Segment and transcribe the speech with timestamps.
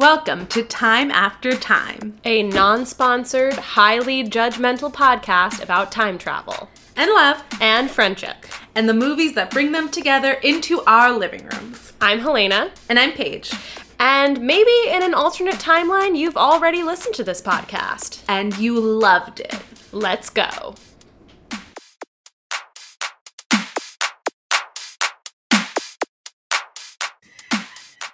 [0.00, 7.10] Welcome to Time After Time a non sponsored, highly judgmental podcast about time travel and
[7.10, 8.36] love and friendship.
[8.74, 11.92] and the movies that bring them together into our living rooms.
[12.00, 13.52] I'm Helena, And I'm Paige.
[13.98, 18.22] and maybe in an alternate timeline, you've already listened to this podcast.
[18.26, 19.58] And you loved it.
[19.92, 20.76] Let's go.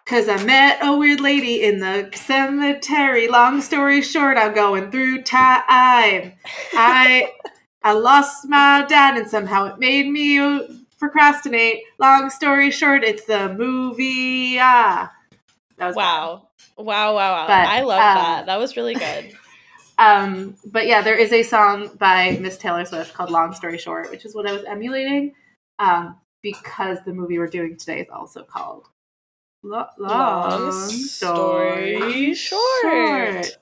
[0.06, 3.26] Cause I met a weird lady in the cemetery.
[3.26, 6.32] Long story short, I'm going through time.
[6.72, 7.32] I
[7.82, 11.82] I lost my dad and somehow it made me procrastinate.
[11.98, 14.58] Long story short, it's the movie.
[14.60, 15.12] Ah.
[15.78, 16.50] That was Wow.
[16.78, 17.46] Wow, wow, wow.
[17.48, 18.46] But, I love uh, that.
[18.46, 19.32] That was really good.
[19.98, 24.10] Um, but yeah, there is a song by Miss Taylor Swift called "Long Story Short,"
[24.10, 25.32] which is what I was emulating,
[25.78, 28.88] um, because the movie we're doing today is also called
[29.66, 33.58] Lo- Long Story Short.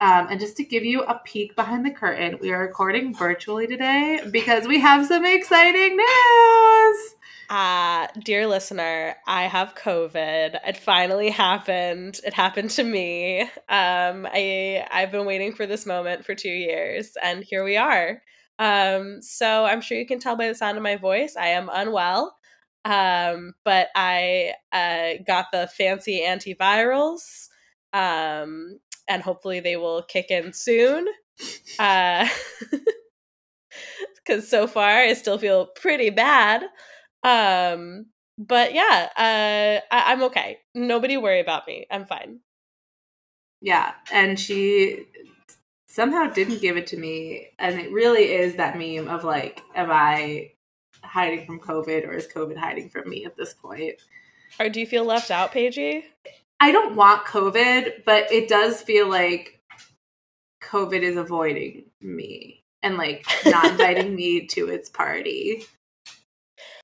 [0.00, 3.66] Um, and just to give you a peek behind the curtain, we are recording virtually
[3.66, 7.14] today because we have some exciting news.
[7.50, 10.58] Uh, dear listener, I have COVID.
[10.66, 12.18] It finally happened.
[12.24, 13.42] It happened to me.
[13.42, 18.22] Um, I I've been waiting for this moment for two years, and here we are.
[18.58, 21.68] Um, so I'm sure you can tell by the sound of my voice, I am
[21.70, 22.36] unwell.
[22.84, 27.48] Um, but I uh, got the fancy antivirals,
[27.92, 31.06] um, and hopefully they will kick in soon.
[31.78, 32.28] Uh,
[34.16, 36.64] because so far I still feel pretty bad.
[37.22, 38.06] Um,
[38.38, 40.58] but yeah, uh, I- I'm okay.
[40.74, 41.86] Nobody worry about me.
[41.90, 42.40] I'm fine.
[43.60, 45.06] Yeah, and she
[45.88, 49.90] somehow didn't give it to me, and it really is that meme of like, am
[49.92, 50.53] I
[51.14, 53.94] hiding from COVID or is COVID hiding from me at this point?
[54.58, 56.02] Or do you feel left out, Paigey?
[56.58, 59.60] I don't want COVID, but it does feel like
[60.62, 65.64] COVID is avoiding me and like not inviting me to its party.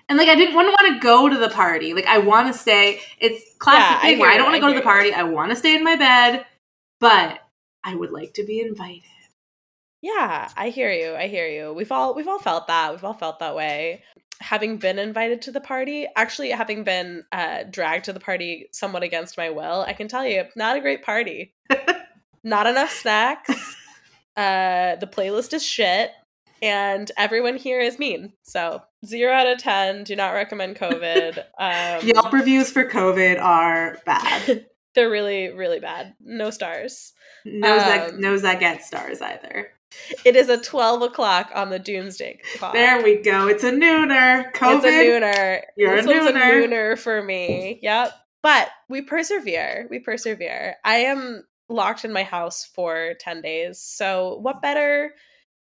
[0.09, 1.93] And like I didn't want to want to go to the party.
[1.93, 3.01] Like I want to stay.
[3.19, 5.13] It's classic Yeah, I thing where I don't want to go to the party.
[5.13, 6.47] I want to stay in my bed,
[7.01, 7.41] but
[7.83, 9.03] I would like to be invited.
[10.03, 11.15] Yeah, I hear you.
[11.15, 11.73] I hear you.
[11.75, 12.93] We've all we've all felt that.
[12.93, 14.03] We've all felt that way.
[14.41, 19.03] Having been invited to the party, actually having been uh, dragged to the party somewhat
[19.03, 21.55] against my will, I can tell you, not a great party.
[22.45, 23.77] not enough snacks.
[24.37, 26.11] Uh, the playlist is shit,
[26.63, 28.33] and everyone here is mean.
[28.43, 30.05] So zero out of ten.
[30.05, 31.45] Do not recommend COVID.
[31.59, 34.65] Um, Yelp reviews for COVID are bad.
[34.95, 36.15] they're really really bad.
[36.21, 37.13] No stars.
[37.45, 39.71] Knows that Um, knows that gets stars either.
[40.25, 42.73] It is a twelve o'clock on the doomsday clock.
[42.73, 43.49] There we go.
[43.49, 44.53] It's a nooner.
[44.53, 44.77] COVID.
[44.77, 45.61] It's a nooner.
[45.77, 46.65] You're a this one's nooner.
[46.65, 47.79] a nooner for me.
[47.83, 48.13] Yep.
[48.43, 49.87] But we persevere.
[49.91, 50.77] We persevere.
[50.85, 53.81] I am locked in my house for 10 days.
[53.81, 55.15] So, what better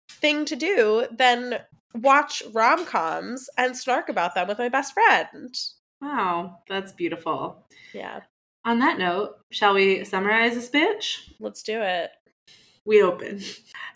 [0.10, 1.60] thing to do than
[1.96, 5.56] watch rom coms and snark about them with my best friend?
[6.02, 7.66] Wow, that's beautiful.
[7.94, 8.22] Yeah.
[8.66, 11.32] On that note, shall we summarize this bitch?
[11.40, 12.12] Let's do it.
[12.86, 13.42] We open.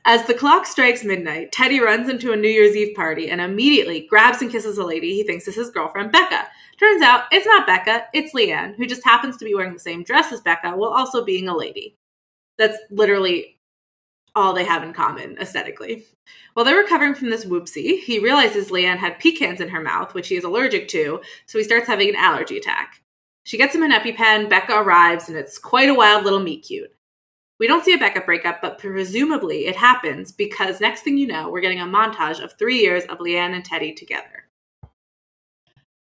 [0.05, 4.05] As the clock strikes midnight, Teddy runs into a New Year's Eve party and immediately
[4.07, 6.47] grabs and kisses a lady he thinks is his girlfriend, Becca.
[6.79, 10.03] Turns out it's not Becca, it's Leanne, who just happens to be wearing the same
[10.03, 11.97] dress as Becca while also being a lady.
[12.59, 13.57] That's literally
[14.35, 16.05] all they have in common aesthetically.
[16.53, 20.27] While they're recovering from this whoopsie, he realizes Leanne had pecans in her mouth, which
[20.27, 23.01] he is allergic to, so he starts having an allergy attack.
[23.45, 26.94] She gets him an EpiPen, Becca arrives, and it's quite a wild little meet cute.
[27.57, 31.49] We don't see a Becca breakup, but presumably it happens because next thing you know,
[31.49, 34.45] we're getting a montage of three years of Leanne and Teddy together.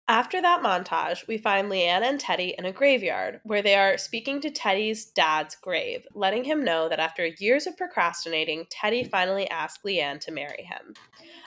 [0.07, 4.41] After that montage, we find Leanne and Teddy in a graveyard where they are speaking
[4.41, 9.85] to Teddy's dad's grave, letting him know that after years of procrastinating, Teddy finally asked
[9.85, 10.93] Leanne to marry him.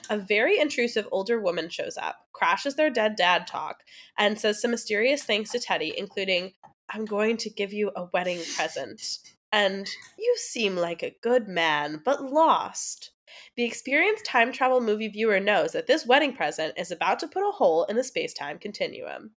[0.08, 3.82] A very intrusive older woman shows up, crashes their dead dad talk,
[4.16, 6.54] and says some mysterious things to Teddy, including,
[6.88, 9.18] I'm going to give you a wedding present.
[9.52, 9.88] And
[10.18, 13.12] you seem like a good man, but lost.
[13.56, 17.46] The experienced time travel movie viewer knows that this wedding present is about to put
[17.46, 19.32] a hole in the space time continuum.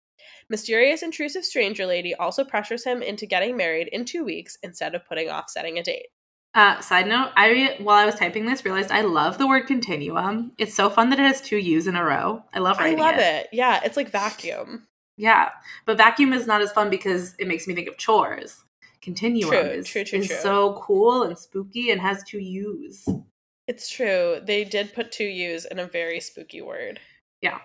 [0.51, 5.07] Mysterious, intrusive stranger lady also pressures him into getting married in two weeks instead of
[5.07, 6.09] putting off setting a date.
[6.55, 9.67] Uh, side note, I re- while I was typing this realized I love the word
[9.67, 10.53] continuum.
[10.59, 12.43] It's so fun that it has two U's in a row.
[12.53, 13.49] I love writing I love it.
[13.53, 14.87] Yeah, it's like vacuum.
[15.17, 15.51] Yeah,
[15.85, 18.65] but vacuum is not as fun because it makes me think of chores.
[19.01, 23.09] Continuum True, is, true, true, is so cool and spooky and has two U's.
[23.67, 24.41] It's true.
[24.43, 27.01] They did put two U's in a very spooky word.
[27.41, 27.59] Yeah.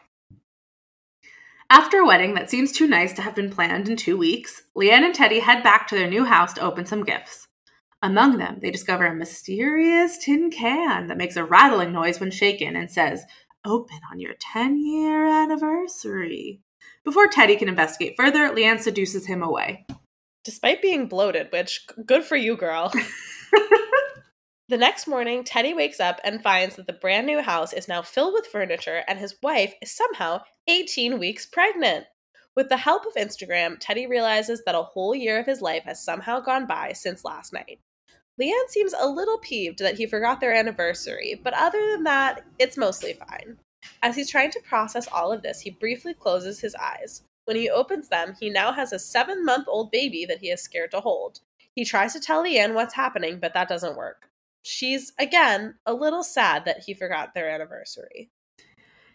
[1.70, 5.06] After a wedding that seems too nice to have been planned in two weeks, Leanne
[5.06, 7.48] and Teddy head back to their new house to open some gifts.
[8.02, 12.76] Among them, they discover a mysterious tin can that makes a rattling noise when shaken
[12.76, 13.24] and says,
[13.66, 16.60] Open on your 10 year anniversary.
[17.06, 19.86] Before Teddy can investigate further, Leanne seduces him away.
[20.44, 22.92] Despite being bloated, which good for you, girl.
[24.69, 28.01] the next morning, Teddy wakes up and finds that the brand new house is now
[28.01, 32.06] filled with furniture and his wife is somehow 18 weeks pregnant.
[32.56, 36.04] With the help of Instagram, Teddy realizes that a whole year of his life has
[36.04, 37.80] somehow gone by since last night.
[38.39, 42.78] Leanne seems a little peeved that he forgot their anniversary, but other than that, it's
[42.78, 43.57] mostly fine.
[44.01, 47.24] As he's trying to process all of this, he briefly closes his eyes.
[47.45, 50.62] When he opens them, he now has a seven month old baby that he is
[50.62, 51.42] scared to hold.
[51.75, 54.30] He tries to tell Leanne what's happening, but that doesn't work.
[54.62, 58.30] She's, again, a little sad that he forgot their anniversary.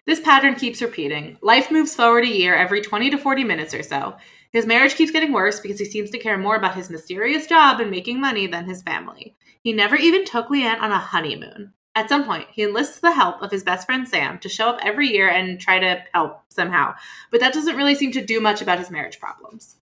[0.06, 1.38] This pattern keeps repeating.
[1.42, 4.16] Life moves forward a year every 20 to 40 minutes or so.
[4.52, 7.80] His marriage keeps getting worse because he seems to care more about his mysterious job
[7.80, 9.36] and making money than his family.
[9.62, 11.74] He never even took Leanne on a honeymoon.
[11.98, 14.78] At some point, he enlists the help of his best friend Sam to show up
[14.84, 16.94] every year and try to help somehow,
[17.32, 19.78] but that doesn't really seem to do much about his marriage problems.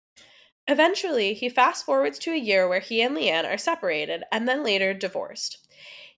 [0.67, 4.65] Eventually, he fast forwards to a year where he and Leanne are separated and then
[4.65, 5.59] later divorced.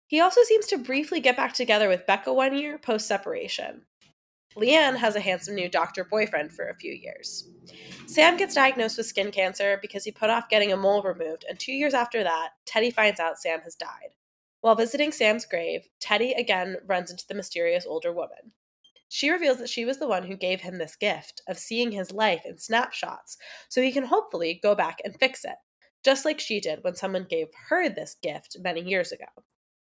[0.06, 3.82] He also seems to briefly get back together with Becca one year post separation.
[4.56, 7.48] Leanne has a handsome new doctor boyfriend for a few years.
[8.06, 11.58] Sam gets diagnosed with skin cancer because he put off getting a mole removed, and
[11.58, 14.10] two years after that, Teddy finds out Sam has died.
[14.60, 18.52] While visiting Sam's grave, Teddy again runs into the mysterious older woman.
[19.08, 22.12] She reveals that she was the one who gave him this gift of seeing his
[22.12, 23.38] life in snapshots
[23.69, 25.56] so he can hopefully go back and fix it,
[26.05, 29.26] just like she did when someone gave her this gift many years ago.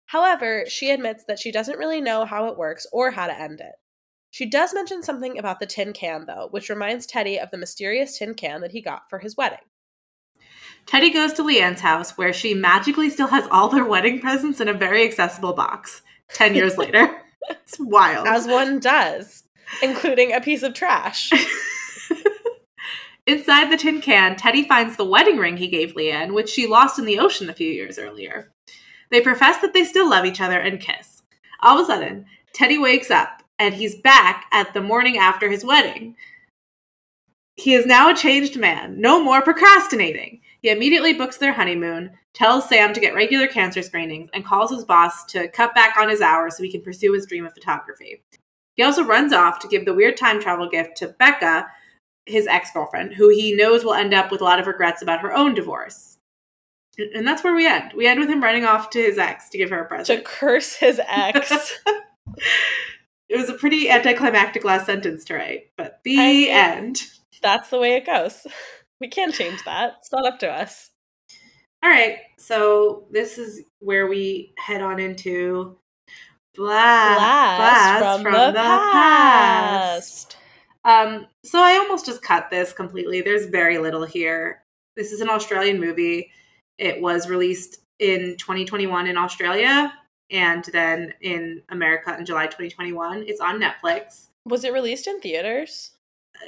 [0.06, 3.60] However, she admits that she doesn't really know how it works or how to end
[3.60, 3.76] it.
[4.30, 8.18] She does mention something about the tin can, though, which reminds Teddy of the mysterious
[8.18, 9.66] tin can that he got for his wedding.
[10.88, 14.70] Teddy goes to Leanne's house, where she magically still has all their wedding presents in
[14.70, 16.02] a very accessible box
[16.34, 17.22] 10 years later.
[17.50, 18.26] It's wild.
[18.26, 19.44] As one does,
[19.84, 21.32] including a piece of trash.
[23.28, 26.98] Inside the tin can, Teddy finds the wedding ring he gave Leanne, which she lost
[26.98, 28.54] in the ocean a few years earlier.
[29.12, 31.24] They profess that they still love each other and kiss.
[31.62, 35.66] All of a sudden, Teddy wakes up and he's back at the morning after his
[35.66, 36.16] wedding.
[37.56, 40.40] He is now a changed man, no more procrastinating.
[40.62, 44.86] He immediately books their honeymoon, tells Sam to get regular cancer screenings, and calls his
[44.86, 48.24] boss to cut back on his hours so he can pursue his dream of photography.
[48.76, 51.68] He also runs off to give the weird time travel gift to Becca,
[52.26, 55.22] his ex girlfriend, who he knows will end up with a lot of regrets about
[55.22, 56.18] her own divorce.
[56.98, 57.94] And that's where we end.
[57.96, 60.20] We end with him running off to his ex to give her a present.
[60.20, 61.80] To curse his ex.
[63.30, 67.02] it was a pretty anticlimactic last sentence to write, but the I end.
[67.42, 68.48] That's the way it goes.
[69.00, 69.98] We can't change that.
[70.00, 70.92] It's not up to us.
[71.84, 72.18] All right.
[72.38, 75.78] So this is where we head on into
[76.56, 80.32] blast, blast, blast from, from, the, the past.
[80.32, 80.38] past.
[80.84, 83.22] Um, so I almost just cut this completely.
[83.22, 84.64] There's very little here.
[84.96, 86.32] This is an Australian movie.
[86.78, 89.94] It was released in 2021 in Australia
[90.30, 93.24] and then in America in July 2021.
[93.28, 94.28] It's on Netflix.
[94.46, 95.92] Was it released in theaters?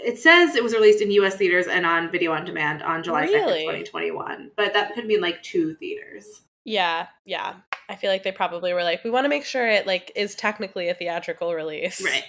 [0.04, 3.24] It says it was released in US theaters and on video on demand on July
[3.24, 3.64] really?
[3.64, 4.52] 2nd, 2021.
[4.56, 6.42] But that could mean like two theaters.
[6.66, 7.56] Yeah, yeah.
[7.90, 10.36] I feel like they probably were like, we want to make sure it like is
[10.36, 12.02] technically a theatrical release.
[12.04, 12.24] Right.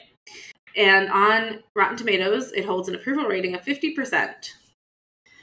[0.76, 4.50] And on Rotten Tomatoes, it holds an approval rating of 50%.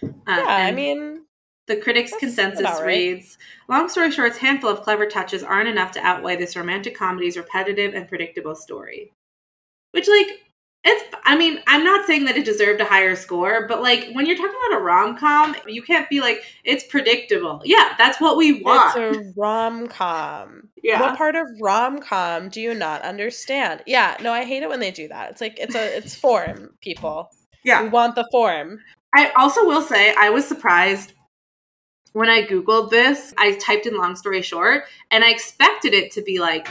[0.03, 1.25] Uh, yeah, I mean,
[1.67, 2.85] the critics' consensus right.
[2.85, 6.95] reads Long story short, a handful of clever touches aren't enough to outweigh this romantic
[6.95, 9.11] comedy's repetitive and predictable story.
[9.91, 10.46] Which, like,
[10.87, 14.25] it's, I mean, I'm not saying that it deserved a higher score, but like, when
[14.25, 17.61] you're talking about a rom com, you can't be like, it's predictable.
[17.65, 18.97] Yeah, that's what we want.
[18.97, 20.69] It's a rom com.
[20.81, 21.01] Yeah.
[21.01, 23.83] What part of rom com do you not understand?
[23.85, 25.31] Yeah, no, I hate it when they do that.
[25.31, 27.29] It's like, it's a, it's form, people.
[27.63, 27.83] Yeah.
[27.83, 28.79] We want the form.
[29.13, 31.13] I also will say, I was surprised
[32.13, 36.21] when I Googled this, I typed in long story short, and I expected it to
[36.21, 36.67] be like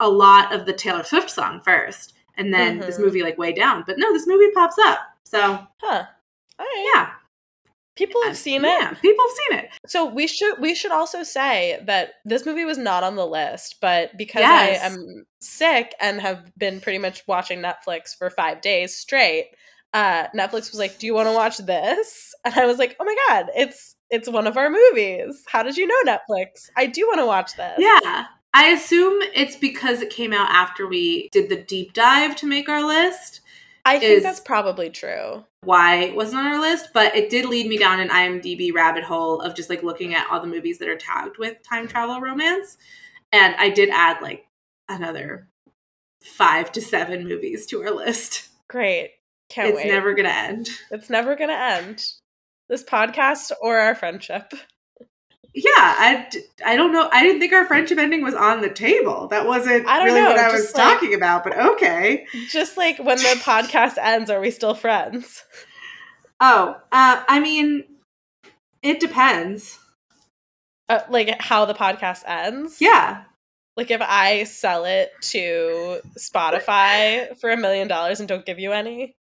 [0.00, 2.86] a lot of the Taylor Swift song first, and then mm-hmm.
[2.86, 3.84] this movie like way down.
[3.86, 4.98] But no, this movie pops up.
[5.24, 6.04] So, huh.
[6.58, 6.90] All right.
[6.94, 7.10] Yeah.
[7.94, 8.68] People have seen it.
[8.68, 9.70] Yeah, people have seen it.
[9.86, 13.76] So we should we should also say that this movie was not on the list,
[13.82, 14.82] but because yes.
[14.82, 19.50] I am sick and have been pretty much watching Netflix for five days straight,
[19.92, 23.04] uh, Netflix was like, "Do you want to watch this?" And I was like, "Oh
[23.04, 25.44] my god, it's it's one of our movies.
[25.46, 26.70] How did you know Netflix?
[26.76, 30.86] I do want to watch this." Yeah, I assume it's because it came out after
[30.86, 33.40] we did the deep dive to make our list.
[33.84, 35.44] I think that's probably true.
[35.62, 39.02] why it wasn't on our list, but it did lead me down an IMDb rabbit
[39.02, 42.20] hole of just like looking at all the movies that are tagged with time travel
[42.20, 42.76] romance.
[43.32, 44.46] And I did add like
[44.88, 45.48] another
[46.22, 48.48] five to seven movies to our list.
[48.68, 49.12] Great.
[49.48, 49.88] Can't it's wait.
[49.88, 50.68] never gonna end.
[50.90, 52.04] it's never going to end.
[52.68, 54.54] This podcast or our friendship.
[55.54, 56.26] Yeah, I,
[56.64, 57.08] I don't know.
[57.12, 59.28] I didn't think our friendship ending was on the table.
[59.28, 62.26] That wasn't I don't really know, what I was like- talking about, but okay.
[62.48, 65.44] Just like when the podcast ends, are we still friends?
[66.40, 67.84] Oh, uh, I mean,
[68.82, 69.78] it depends.
[70.88, 72.78] Uh, like how the podcast ends?
[72.80, 73.24] Yeah.
[73.76, 78.72] Like if I sell it to Spotify for a million dollars and don't give you
[78.72, 79.14] any?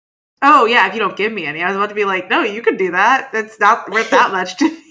[0.41, 1.61] Oh, yeah, if you don't give me any.
[1.61, 3.31] I was about to be like, no, you could do that.
[3.33, 4.88] That's not worth that much to me.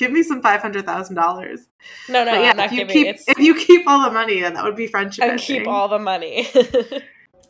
[0.00, 1.60] Give me some $500,000.
[2.08, 4.40] No, no, but yeah, if you giving keep it's if you keep all the money,
[4.40, 5.24] then that would be friendship.
[5.24, 6.48] and keep all the money.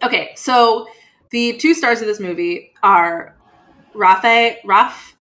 [0.02, 0.88] Okay, so
[1.30, 3.36] the two stars of this movie are
[3.92, 5.14] Rafe Raf.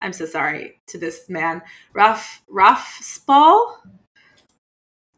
[0.00, 1.60] I'm so sorry to this man,
[1.92, 3.82] Raf Raf Spall.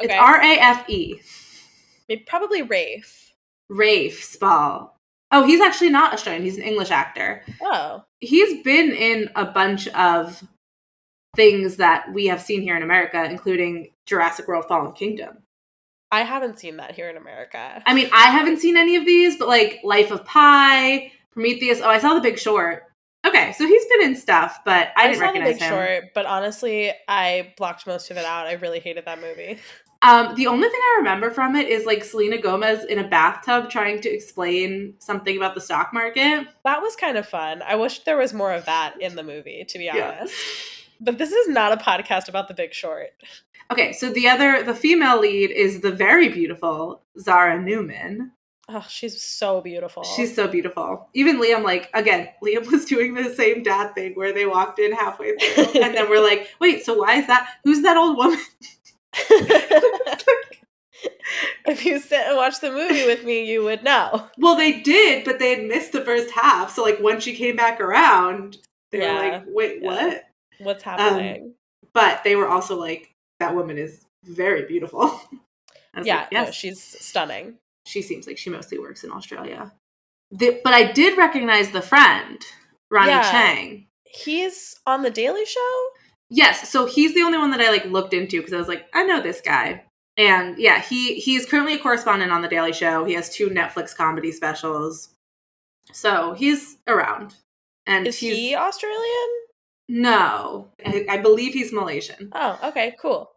[0.01, 1.21] It's R A F E.
[2.09, 3.33] Maybe probably Rafe.
[3.69, 4.99] Rafe Spall.
[5.31, 6.43] Oh, he's actually not Australian.
[6.43, 7.45] He's an English actor.
[7.63, 8.03] Oh.
[8.19, 10.43] He's been in a bunch of
[11.37, 15.39] things that we have seen here in America, including Jurassic World: Fallen Kingdom.
[16.13, 17.83] I haven't seen that here in America.
[17.85, 21.81] I mean, I haven't seen any of these, but like Life of Pi, Prometheus.
[21.81, 22.85] Oh, I saw The Big Short.
[23.27, 25.71] Okay, so he's been in stuff, but I, didn't saw The recognize Big him.
[25.71, 28.47] Short, but honestly, I blocked most of it out.
[28.47, 29.59] I really hated that movie.
[30.03, 33.71] Um, the only thing I remember from it is like Selena Gomez in a bathtub
[33.71, 36.47] trying to explain something about the stock market.
[36.65, 37.63] That was kind of fun.
[37.63, 40.27] I wish there was more of that in the movie, to be Yeah.
[41.05, 43.11] But this is not a podcast about The Big Short.
[43.71, 48.33] Okay, so the other, the female lead is the very beautiful Zahra Newman.
[48.69, 50.05] Oh, she's so beautiful.
[50.05, 51.09] She's so beautiful.
[51.13, 54.93] Even Liam, like, again, Liam was doing the same dad thing where they walked in
[54.93, 57.49] halfway through and then we're like, wait, so why is that?
[57.65, 58.39] Who's that old woman?
[61.67, 64.29] if you sit and watch the movie with me, you would know.
[64.39, 66.75] Well, they did, but they had missed the first half.
[66.75, 68.57] So, like, when she came back around,
[68.91, 69.89] they Yeah, were like, wait, yeah.
[69.89, 70.25] what?
[70.59, 71.43] What's happening?
[71.43, 71.55] Um,
[71.93, 75.21] but they were also like, that woman is very beautiful.
[76.03, 76.47] Yeah, like, yes.
[76.49, 77.55] no, she's stunning.
[77.87, 79.73] she seems like she mostly works in Australia.
[80.33, 82.41] The, but I did recognize the friend,
[82.91, 83.31] Ronny Yeah.
[83.31, 83.87] Chieng.
[84.03, 85.87] He's on The Daily Show?
[86.31, 88.87] Yes, so he's the only one that I like looked into because I was like,
[88.93, 89.85] I know this guy.
[90.17, 93.05] And yeah, he he is currently a correspondent on the Daily Show.
[93.05, 95.11] He has two Netflix comedy specials.
[95.93, 97.37] So he's around.
[97.87, 99.29] And Is he's he Australian?
[99.89, 100.71] No.
[100.85, 102.31] I, I believe he's Malaysian.
[102.33, 103.31] Oh, okay, cool.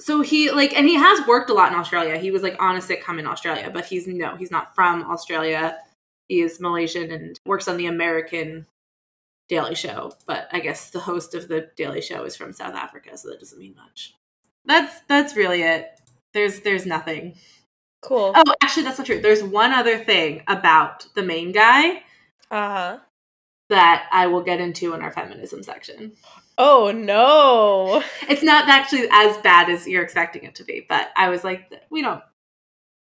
[0.00, 2.18] So he like and he has worked a lot in Australia.
[2.18, 5.78] He was like on a sitcom in Australia, but he's no, he's not from Australia.
[6.28, 8.66] He is Malaysian and works on the American
[9.48, 10.12] Daily Show.
[10.26, 13.40] But I guess the host of the Daily Show is from South Africa, so that
[13.40, 14.14] doesn't mean much.
[14.66, 16.00] That's that's really it.
[16.34, 17.34] There's there's nothing.
[18.02, 18.32] Cool.
[18.36, 19.20] Oh, actually that's not true.
[19.20, 22.02] There's one other thing about the main guy
[22.50, 22.98] Uh-huh.
[23.68, 26.12] That I will get into in our feminism section.
[26.56, 28.02] Oh no.
[28.28, 31.70] It's not actually as bad as you're expecting it to be, but I was like,
[31.90, 32.22] we don't.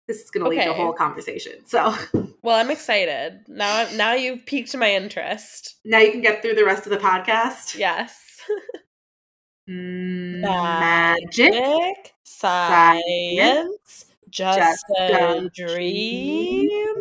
[0.08, 1.64] This is going to lead to a whole conversation.
[1.66, 1.94] So
[2.42, 3.40] Well, I'm excited.
[3.48, 5.76] Now now you've piqued my interest.
[5.84, 7.76] now you can get through the rest of the podcast.
[7.78, 8.20] Yes.
[9.66, 11.52] Magic.
[11.52, 16.98] Magic, science, just, just a a dream.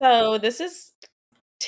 [0.00, 0.92] So this is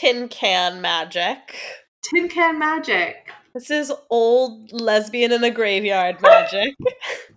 [0.01, 1.55] tin can magic.
[2.03, 3.31] Tin Can Magic.
[3.53, 6.75] This is old lesbian in a graveyard magic.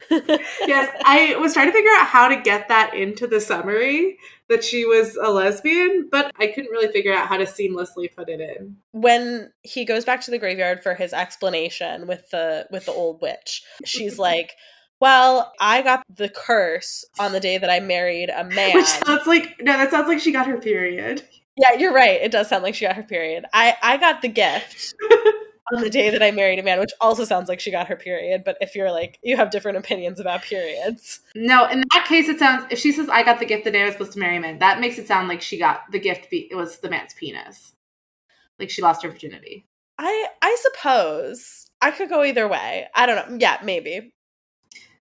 [0.09, 4.17] Yes, I was trying to figure out how to get that into the summary
[4.47, 8.29] that she was a lesbian, but I couldn't really figure out how to seamlessly put
[8.29, 8.77] it in.
[8.91, 13.21] when he goes back to the graveyard for his explanation with the with the old
[13.21, 14.53] witch, she's like,
[15.01, 19.27] "Well, I got the curse on the day that I married a man." Which sounds
[19.27, 21.27] like no, that sounds like she got her period.
[21.57, 22.21] Yeah, you're right.
[22.21, 23.45] It does sound like she got her period.
[23.53, 24.95] I I got the gift
[25.73, 27.95] on the day that I married a man, which also sounds like she got her
[27.95, 28.43] period.
[28.43, 32.39] But if you're like you have different opinions about periods, No, in that case, it
[32.39, 32.65] sounds.
[32.69, 34.39] If she says I got the gift the day I was supposed to marry a
[34.41, 36.29] man, that makes it sound like she got the gift.
[36.29, 37.73] Be, it was the man's penis,
[38.59, 39.67] like she lost her virginity.
[39.99, 42.87] I I suppose I could go either way.
[42.95, 43.37] I don't know.
[43.39, 44.13] Yeah, maybe.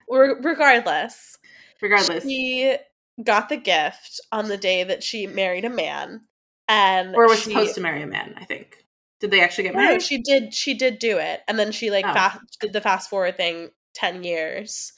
[0.09, 1.39] Re- regardless,
[1.81, 2.77] Regardless, she
[3.23, 6.23] got the gift on the day that she married a man,
[6.73, 8.35] and or was she, supposed to marry a man.
[8.37, 8.77] I think.
[9.21, 10.03] Did they actually get No, married?
[10.03, 10.53] she did.
[10.55, 12.13] She did do it, and then she like Oh.
[12.13, 14.93] fa- did the fast forward thing ten years,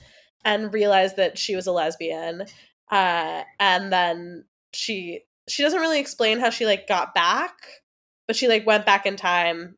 [0.44, 2.46] and realized that she was a lesbian,
[2.90, 7.54] uh, and then she she doesn't really explain how she like got back,
[8.26, 9.76] but she like went back in time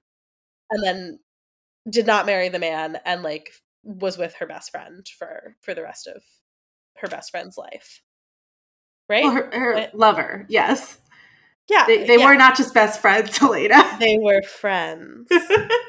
[0.71, 1.19] and then
[1.89, 5.83] did not marry the man and like was with her best friend for for the
[5.83, 6.23] rest of
[6.99, 8.03] her best friend's life.
[9.09, 9.25] Right?
[9.25, 10.99] Well, her, her lover, yes.
[11.69, 11.85] Yeah.
[11.87, 12.27] They, they yeah.
[12.27, 13.97] were not just best friends, Helena.
[13.99, 15.31] They were friends.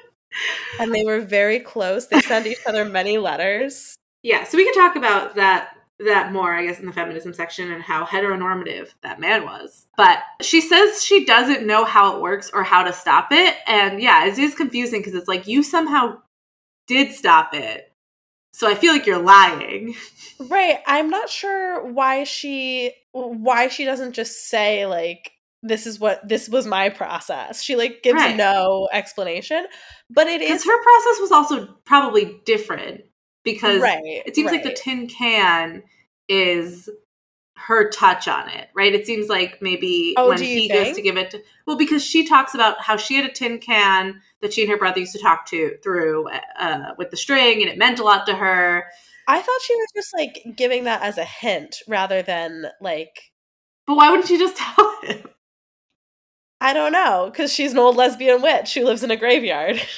[0.79, 2.07] and they were very close.
[2.07, 3.95] They sent each other many letters.
[4.23, 5.69] Yeah, so we can talk about that
[5.99, 9.87] that more, I guess, in the feminism section and how heteronormative that man was.
[9.97, 13.55] But she says she doesn't know how it works or how to stop it.
[13.65, 16.21] And yeah, it is confusing because it's like you somehow
[16.85, 17.91] did stop it.
[18.53, 19.95] So I feel like you're lying.
[20.39, 20.77] Right.
[20.85, 25.31] I'm not sure why she why she doesn't just say like
[25.63, 27.61] this is what this was my process.
[27.61, 28.35] She like gives Right.
[28.35, 29.65] no explanation,
[30.09, 33.01] but it is her process was also probably different
[33.43, 34.01] because right.
[34.03, 35.83] it seems like the tin can
[36.27, 36.89] is
[37.57, 38.93] her touch on it, right?
[38.93, 42.25] It seems like maybe Oh, when he goes to give it to, well, because she
[42.25, 45.19] talks about how she had a tin can that she and her brother used to
[45.19, 48.85] talk to through uh, with the string, and it meant a lot to her.
[49.27, 53.31] I thought she was just like giving that as a hint rather than like
[53.87, 55.23] But why wouldn't she just tell him?
[56.59, 59.81] I don't know because she's an old lesbian witch who lives in a graveyard.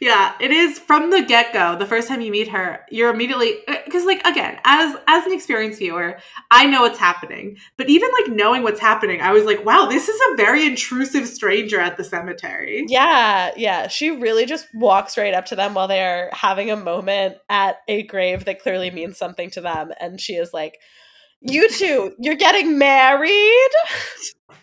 [0.00, 1.76] Yeah, it is from the get go.
[1.76, 5.32] The first time you meet her, you're immediately uh, because, like, again, as as an
[5.32, 6.18] experienced viewer,
[6.50, 7.58] I know what's happening.
[7.76, 11.28] But even like knowing what's happening, I was like, wow, this is a very intrusive
[11.28, 12.86] stranger at the cemetery.
[12.88, 13.88] yeah, yeah.
[13.88, 18.02] She really just walks right up to them while they're having a moment at a
[18.04, 20.78] grave that clearly means something to them, and she is like,
[21.40, 23.70] "You two, you're getting married.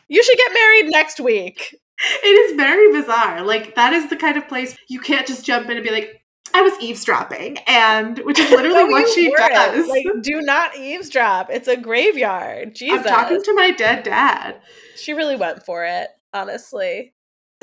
[0.07, 1.75] You should get married next week."
[2.23, 3.43] It is very bizarre.
[3.43, 6.21] Like that is the kind of place you can't just jump in and be like,
[6.53, 9.51] I was eavesdropping, and which is literally No, what she weren't.
[9.53, 9.87] does.
[9.87, 11.49] Like, do not eavesdrop.
[11.49, 12.75] It's a graveyard.
[12.75, 12.99] Jesus.
[12.99, 14.61] I'm talking to my dead dad.
[14.95, 17.13] She really went for it, honestly.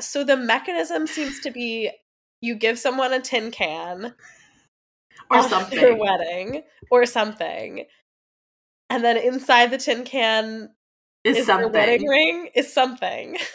[0.00, 1.90] So the mechanism seems to be
[2.40, 4.14] you give someone a tin can
[5.30, 5.80] Or something.
[5.80, 7.86] their wedding or something.
[8.94, 10.70] And then inside the tin can
[11.24, 11.72] is, is something.
[11.72, 13.36] wedding ring is something.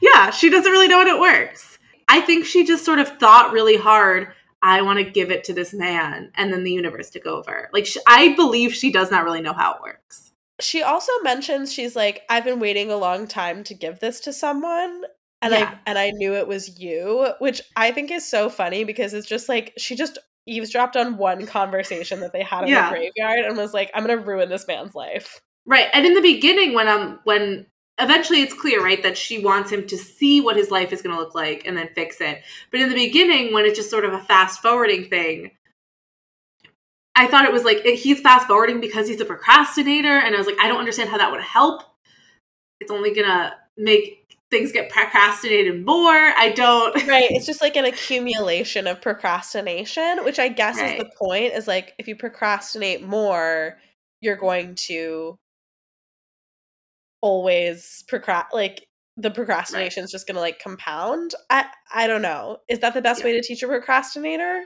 [0.00, 1.78] Yeah, she doesn't really know what it works.
[2.08, 4.28] I think she just sort of thought really hard.
[4.62, 7.68] I want to give it to this man, and then the universe took over.
[7.72, 10.32] Like sh I believe she does not really know how it works.
[10.60, 14.32] She also mentions she's like, I've been waiting a long time to give this to
[14.32, 15.02] someone.
[15.42, 15.70] And Yeah.
[15.74, 19.26] I and I knew it was you, which I think is so funny because it's
[19.28, 22.90] just like she just eavesdropped on one conversation that they had in Yeah.
[22.90, 25.40] the graveyard and was like, I'm gonna ruin this man's life.
[25.66, 25.88] Right.
[25.92, 27.66] And in the beginning, when um when
[27.98, 31.14] eventually it's clear, right, that she wants him to see what his life is going
[31.14, 32.42] to look like and then fix it.
[32.70, 35.50] But in the beginning, when it's just sort of a fast forwarding thing,
[37.14, 40.46] I thought it was like he's fast forwarding because he's a procrastinator, and I was
[40.46, 41.82] like, I don't understand how that would help.
[42.80, 44.19] It's only gonna make
[44.50, 46.12] things get procrastinated more.
[46.12, 46.94] I don't.
[47.08, 51.66] right it's just like an accumulation of procrastination which i guess is the point is
[51.68, 53.78] like if you procrastinate more
[54.20, 55.38] you're going to
[57.20, 58.86] always procrast like
[59.16, 63.02] the procrastination is just going to like compound i i don't know is that the
[63.02, 63.26] best Yeah.
[63.26, 64.62] way to teach a procrastinator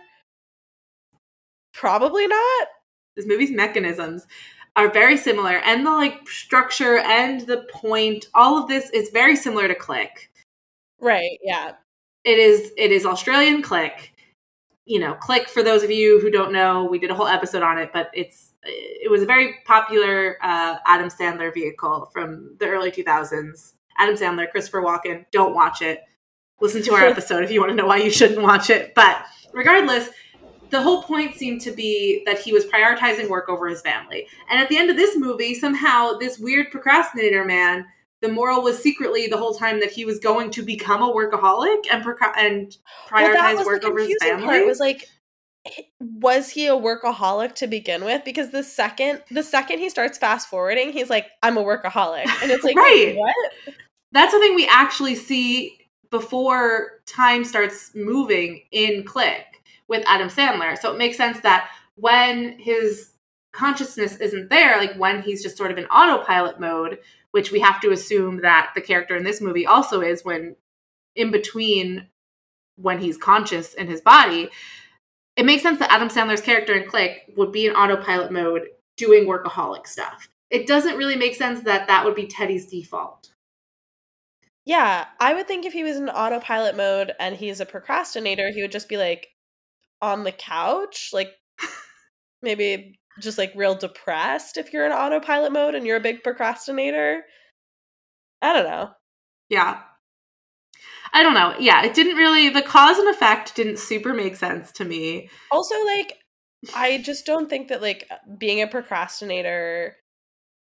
[1.73, 2.69] probably not
[3.17, 4.27] this movie's mechanisms
[4.77, 9.37] are very similar and the like structure and the point all of this is very
[9.37, 10.31] similar to click.
[11.01, 11.73] Right yeah.
[12.25, 14.13] It is it is australian click.
[14.87, 17.63] You know click for those of you who don't know we did a whole episode
[17.63, 22.67] on it but it's it was a very popular uh, adam sandler vehicle from the
[22.67, 26.01] early 2000s adam sandler christopher walken don't watch it.
[26.61, 28.95] Listen to our episode if you want to know why you shouldn't watch it.
[28.95, 30.11] But regardless
[30.75, 34.27] the whole point seemed to be that he was prioritizing work over his family.
[34.51, 37.87] And at the end of this movie, somehow this weird procrastinator man,
[38.23, 41.85] the moral was secretly the whole time that he was going to become a workaholic
[41.93, 42.77] and procra- and
[43.09, 44.47] prioritize was work the over his family.
[44.47, 45.07] part, was like
[46.01, 50.47] was he a workaholic to begin with because the second the second he starts fast
[50.49, 53.17] forwarding he's like i'm a workaholic and it's like Right.
[53.17, 53.35] what
[54.13, 55.79] That's something we actually see
[56.11, 59.54] before time starts moving in Click
[59.89, 60.79] with Adam Sandler.
[60.79, 63.13] So it makes sense that when his
[63.53, 66.99] consciousness isn't there, like when he's just sort of in autopilot mode,
[67.31, 70.57] which we have to assume that the character in this movie also is when
[71.15, 72.09] in between
[72.77, 74.49] when he's conscious in his body,
[75.37, 79.25] it makes sense that Adam Sandler's character in Click would be in autopilot mode doing
[79.27, 80.29] workaholic stuff.
[80.51, 83.31] It doesn't really make sense that that would be Teddy's default.
[84.65, 88.63] yeah i would think if he was in autopilot mode and he's a procrastinator he
[88.63, 89.34] would just be like
[90.05, 91.31] on the couch like
[92.43, 97.23] maybe just like real depressed if you're in autopilot mode and you're a big procrastinator.
[98.43, 98.91] I don't know.
[99.49, 99.81] Yeah.
[101.13, 101.55] I don't know.
[101.59, 105.31] Yeah, it didn't really the cause and effect didn't super make sense to me.
[105.51, 106.19] Also like
[106.75, 109.97] I just don't think that like being a procrastinator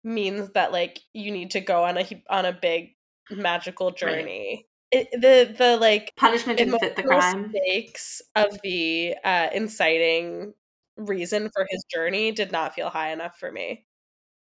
[0.03, 2.91] means that like you need to go on a on a big
[3.31, 4.67] magical journey.
[4.95, 7.49] It, the the like punishment didn't fit the crime.
[7.49, 10.53] Stakes of the uh, inciting
[10.97, 13.87] reason for his journey did not feel high enough for me.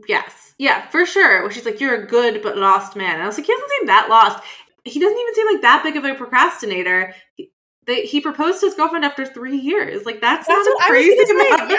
[0.08, 1.42] Yes, yeah, for sure.
[1.42, 3.70] Where she's like, "You're a good but lost man," and I was like, "He doesn't
[3.70, 4.42] seem that lost.
[4.86, 7.52] He doesn't even seem like that big of a procrastinator." He,
[7.86, 10.06] they, he proposed to his girlfriend after three years.
[10.06, 11.78] Like that's, that's not a crazy amount of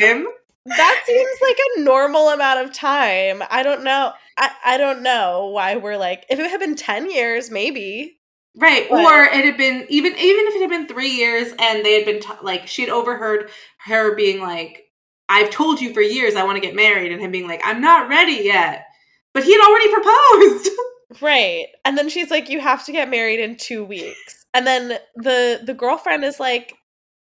[0.00, 0.26] time.
[0.68, 3.42] That seems like a normal amount of time.
[3.50, 4.12] I don't know.
[4.36, 8.18] I, I don't know why we're like if it had been ten years, maybe.
[8.56, 11.84] Right, but, or it had been even even if it had been three years and
[11.84, 13.50] they had been t- like she had overheard
[13.84, 14.84] her being like,
[15.28, 17.80] "I've told you for years I want to get married," and him being like, "I'm
[17.80, 18.86] not ready yet,"
[19.32, 21.22] but he had already proposed.
[21.22, 24.98] right, and then she's like, "You have to get married in two weeks," and then
[25.14, 26.74] the the girlfriend is like,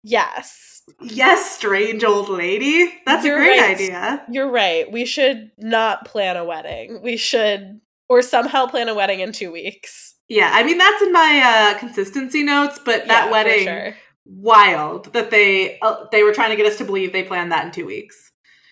[0.02, 2.92] "Yes." Yes, strange old lady.
[3.06, 3.74] That's You're a great right.
[3.76, 4.24] idea.
[4.30, 4.90] You're right.
[4.90, 7.00] We should not plan a wedding.
[7.02, 10.16] We should or somehow plan a wedding in 2 weeks.
[10.28, 11.42] Yeah, I mean that's in my
[11.74, 13.96] uh consistency notes, but that yeah, wedding sure.
[14.26, 17.64] wild that they uh, they were trying to get us to believe they planned that
[17.64, 18.30] in 2 weeks.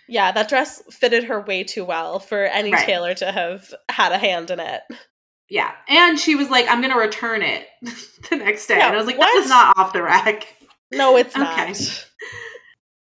[0.08, 2.86] Yeah, that dress fitted her way too well for any right.
[2.86, 4.80] tailor to have had a hand in it.
[5.50, 7.66] Yeah, and she was like, "I'm going to return it
[8.30, 9.26] the next day," yeah, and I was like, what?
[9.26, 10.46] "That is not off the rack."
[10.92, 11.58] No, it's not.
[11.58, 11.74] Okay.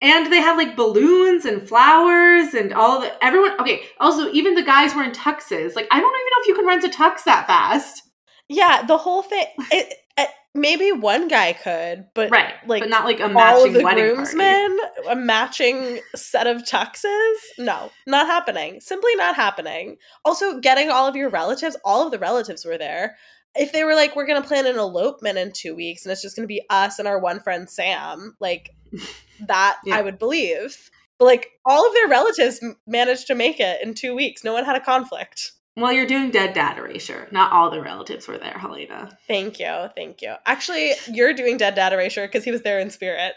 [0.03, 3.59] And they had like balloons and flowers and all the everyone.
[3.61, 5.75] Okay, also even the guys were in tuxes.
[5.75, 8.03] Like I don't even know if you can rent a tux that fast.
[8.49, 9.46] Yeah, the whole thing.
[9.72, 13.70] It, it, maybe one guy could, but right, like but not like a matching all
[13.70, 15.09] the wedding groomsmen, party.
[15.09, 17.35] a matching set of tuxes.
[17.59, 18.81] No, not happening.
[18.81, 19.96] Simply not happening.
[20.25, 21.77] Also, getting all of your relatives.
[21.85, 23.16] All of the relatives were there.
[23.58, 26.36] If they were like, we're gonna plan an elopement in two weeks, and it's just
[26.36, 28.74] gonna be us and our one friend Sam, like
[29.46, 29.96] that, yeah.
[29.96, 30.90] I would believe.
[31.18, 34.44] But like all of their relatives managed to make it in two weeks.
[34.44, 35.52] No one had a conflict.
[35.78, 37.28] Well, you're doing dead dad erasure.
[37.32, 39.16] Not all the relatives were there, Helena.
[39.28, 39.88] Thank you.
[39.94, 40.34] Thank you.
[40.46, 43.34] Actually, you're doing dead dad erasure because he was there in spirit.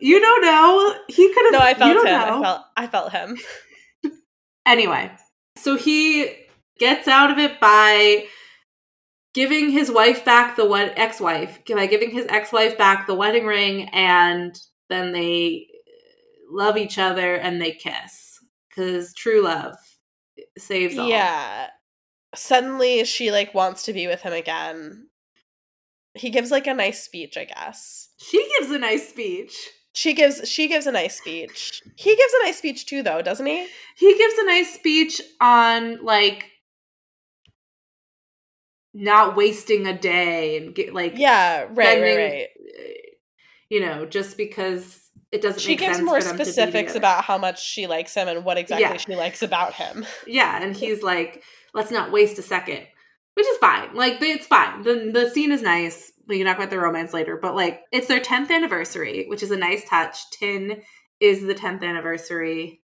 [0.00, 0.94] you don't know.
[1.08, 1.52] He could have.
[1.52, 2.04] No, I felt him.
[2.04, 2.38] Know.
[2.38, 2.62] I felt.
[2.78, 3.38] I felt him.
[4.66, 5.10] anyway,
[5.56, 6.34] so he
[6.78, 8.24] gets out of it by
[9.36, 13.86] giving his wife back the what ex-wife by giving his ex-wife back the wedding ring,
[13.92, 15.66] and then they
[16.50, 19.76] love each other and they kiss because true love
[20.56, 21.06] saves all.
[21.06, 21.66] Yeah.
[22.34, 25.08] Suddenly she like wants to be with him again.
[26.14, 28.08] He gives like a nice speech, I guess.
[28.16, 29.54] She gives a nice speech.
[29.92, 31.82] She gives she gives a nice speech.
[31.96, 33.66] He gives a nice speech too though, doesn't he?
[33.98, 36.46] He gives a nice speech on like
[38.96, 42.48] not wasting a day and get like Yeah, right, spending, right, right.
[42.78, 42.92] Eh,
[43.68, 48.14] you know, just because it doesn't she gives more specifics about how much she likes
[48.14, 48.96] him and what exactly yeah.
[48.96, 50.06] she likes about him.
[50.26, 51.42] Yeah and he's like
[51.74, 52.86] let's not waste a second
[53.34, 54.82] which is fine like it's fine.
[54.82, 58.06] The, the scene is nice we can talk about the romance later but like it's
[58.06, 60.30] their 10th anniversary which is a nice touch.
[60.30, 60.80] Tin
[61.20, 62.82] is the 10th anniversary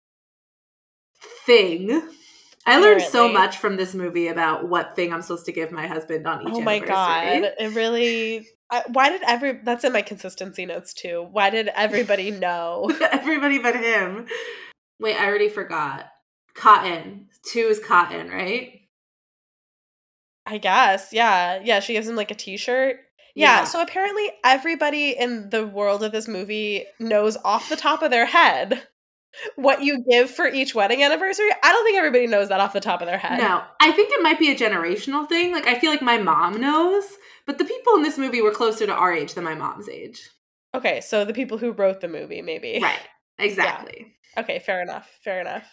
[1.46, 2.02] thing
[2.68, 5.86] I learned so much from this movie about what thing I'm supposed to give my
[5.86, 6.54] husband on each.
[6.54, 7.52] Oh my god!
[7.60, 11.28] It really I, why did every that's in my consistency notes too.
[11.32, 12.92] Why did everybody know?
[13.12, 14.28] Everybody but him.
[15.00, 16.08] Wait i already forgot.
[16.56, 17.28] Cotton.
[17.44, 18.82] Two is cotton right?
[20.46, 21.14] I guess.
[21.14, 21.62] Yeah.
[21.64, 22.98] Yeah she gives him like a t-shirt.
[23.36, 23.64] Yeah, yeah.
[23.66, 28.26] so apparently everybody in the world of this movie knows off the top of their
[28.26, 28.88] head
[29.56, 31.50] what you give for each wedding anniversary.
[31.64, 33.40] I don't think everybody knows that off the top of their head.
[33.40, 35.52] No, I think it might be a generational thing.
[35.52, 37.06] Like, I feel like my mom knows,
[37.46, 40.30] but the people in this movie were closer to our age than my mom's age.
[40.74, 42.80] Okay, so the people who wrote the movie, maybe.
[42.82, 43.00] Right,
[43.40, 44.16] exactly.
[44.36, 44.42] Yeah.
[44.42, 45.10] Okay, fair enough.
[45.24, 45.66] Fair enough.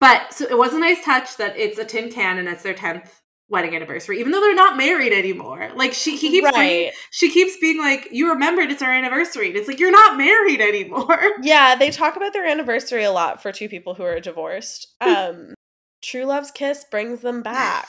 [0.00, 2.74] But so it was a nice touch that it's a tin can and it's their
[2.74, 3.10] 10th
[3.50, 5.70] wedding anniversary, even though they're not married anymore.
[5.74, 6.54] Like she he keeps right.
[6.54, 9.48] bringing, she keeps being like, You remembered it's our anniversary.
[9.48, 11.18] And it's like you're not married anymore.
[11.42, 14.94] Yeah, they talk about their anniversary a lot for two people who are divorced.
[15.00, 15.54] Um
[16.02, 17.88] True Love's Kiss brings them back.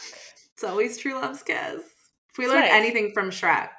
[0.54, 1.82] it's always True Love's Kiss.
[2.32, 3.70] If we learn anything from Shrek,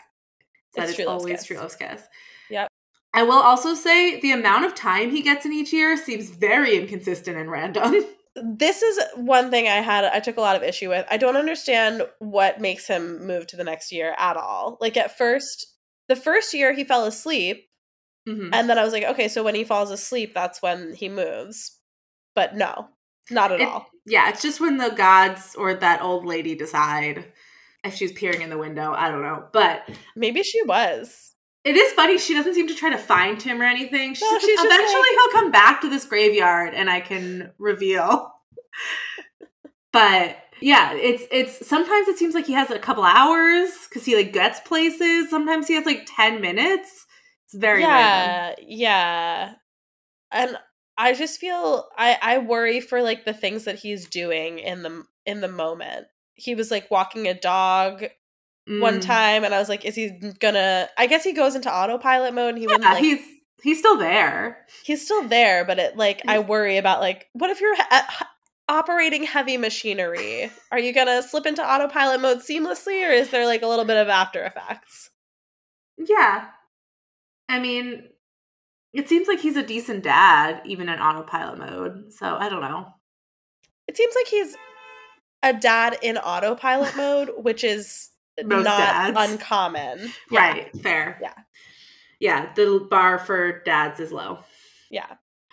[0.74, 1.44] that it's, it's always kiss.
[1.44, 2.02] True Love's Kiss.
[2.50, 2.68] Yep.
[3.12, 6.76] I will also say the amount of time he gets in each year seems very
[6.76, 8.04] inconsistent and random.
[8.36, 11.06] This is one thing I had I took a lot of issue with.
[11.10, 14.78] I don't understand what makes him move to the next year at all.
[14.80, 15.66] Like at first,
[16.08, 17.66] the first year he fell asleep
[18.28, 18.50] Mhm.
[18.52, 21.78] And then I was like, okay, so when he falls asleep, that's when he moves.
[22.34, 22.88] But no,
[23.30, 23.86] not at It- all.
[24.04, 27.32] yeah, it's just when the gods or that old lady decide
[27.82, 28.92] if she's peering in the window.
[28.92, 31.29] I don't know, but Maybe she was.
[31.64, 32.18] It is funny.
[32.18, 34.14] She doesn't seem to try to find him or anything.
[34.14, 37.52] She's No, just like, eventually like- he'll come back to this graveyard and I can
[37.58, 38.32] reveal.
[39.92, 44.14] but yeah, it's it's sometimes it seems like he has a couple hours because he
[44.16, 45.30] like gets places.
[45.30, 47.06] Sometimes he has like ten minutes.
[47.46, 48.56] It's very random.
[48.60, 49.52] yeah, yeah.
[50.30, 50.56] And
[50.96, 55.02] I just feel I I worry for like the things that he's doing in the
[55.26, 56.06] in the moment.
[56.34, 58.04] He was like walking a dog
[58.66, 59.02] one Mm.
[59.02, 62.50] time and I was like is he gonna I guess he goes into autopilot mode
[62.50, 63.20] and he wouldn't Yeah, like he's
[63.62, 64.66] he's still there.
[64.84, 68.28] he's still there but it like i worry about like what if you're ha-
[68.68, 73.62] operating heavy machinery are you gonna slip into autopilot mode seamlessly or is there like
[73.62, 75.10] a little bit of after effects
[75.98, 76.46] Yeah.
[77.48, 78.04] I mean,
[78.92, 82.12] it seems like he's a decent dad, even in autopilot mode.
[82.12, 82.86] So I don't know.
[83.88, 84.56] it seems like he's
[85.42, 88.09] a dad in autopilot mode which is
[88.46, 89.32] Most not dads.
[89.32, 90.76] uncommon Yeah, Right.
[90.82, 91.18] Fair.
[91.22, 91.32] Yeah.
[92.18, 92.52] Yeah.
[92.54, 94.40] The bar for dads is low.
[94.90, 95.06] yeah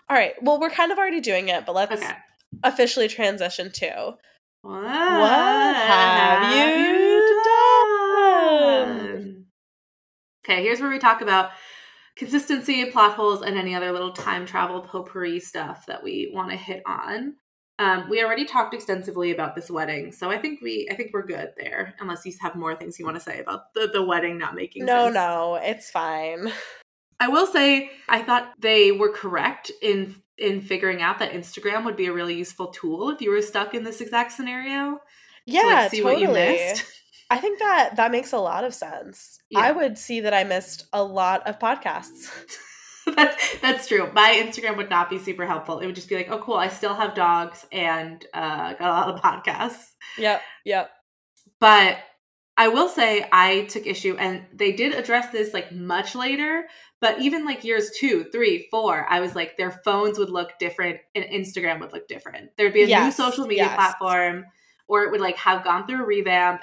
[0.09, 2.13] all right well we're kind of already doing it but let's Okay.
[2.63, 4.13] officially transition to
[4.61, 9.45] What, have you done?
[10.45, 11.51] Okay, here's where we talk about
[12.15, 16.57] consistency, plot holes, and any other little time travel potpourri stuff that we want to
[16.57, 17.35] hit on.
[17.79, 21.25] Um, we already talked extensively about this wedding, so I think we I think we're
[21.25, 21.93] good there.
[21.99, 24.85] Unless you have more things you want to say about the, the wedding not making
[24.85, 25.15] no sense.
[25.15, 26.51] no no, it's fine
[27.19, 31.95] I will say I thought they were correct in in figuring out that Instagram would
[31.95, 34.99] be a really useful tool if you were stuck in this exact scenario.
[35.45, 36.85] yeah to like see totally what you missed.
[37.29, 39.39] I think that that makes a lot of sense.
[39.49, 39.59] Yeah.
[39.59, 42.29] I would see that I missed a lot of podcasts.
[43.15, 44.11] that's that's true.
[44.13, 45.79] My Instagram would not be super helpful.
[45.79, 48.83] It would just be like, oh, cool, I still have dogs and uh, got a
[48.83, 49.91] lot of podcasts.
[50.17, 50.91] yep, yep.
[51.59, 51.97] But
[52.57, 56.65] I will say I took issue, and they did address this like much later.
[56.99, 60.97] But even like years two, three, four, I was like, their phones would look different,
[61.13, 62.49] and Instagram would look different.
[62.57, 63.75] There'd be a Yes, new social media yes.
[63.75, 64.45] platform,
[64.87, 66.61] or it would like have gone through a revamp.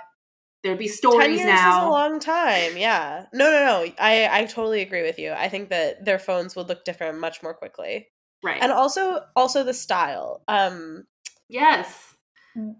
[0.64, 2.77] There'd be Ten stories years is a long time.
[2.79, 3.27] Yeah.
[3.35, 3.92] No, no, no.
[3.98, 5.31] I I totally agree with you.
[5.33, 8.09] I think that their phones would look different much more quickly,
[8.42, 8.59] right.
[8.61, 10.42] and also also the style.
[10.48, 11.05] Um,
[11.48, 12.16] yes.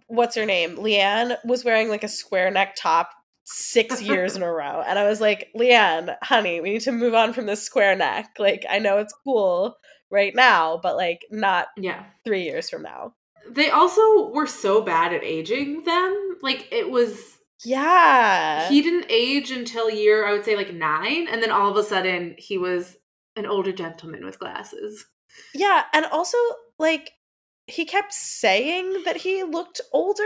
[0.06, 0.76] what's her name?
[0.76, 3.10] Leanne was wearing like a square neck top
[3.44, 7.12] six years in a row, and I was like, Leanne, honey, we need to move
[7.14, 8.30] on from this square neck.
[8.38, 9.76] Like, I know it's cool
[10.10, 12.04] right now, but like not Yeah.
[12.24, 13.14] three years from now.
[13.50, 16.38] They also were so bad at aging them.
[16.40, 17.18] Like it was
[17.64, 18.68] Yeah.
[18.68, 21.83] he didn't age until year I would say like 9 and then all of a
[21.83, 22.96] sudden he was
[23.37, 25.07] an older gentleman with glasses.
[25.55, 25.85] yeah.
[25.92, 26.38] And also,
[26.79, 27.11] like,
[27.66, 30.22] he kept saying that he looked older.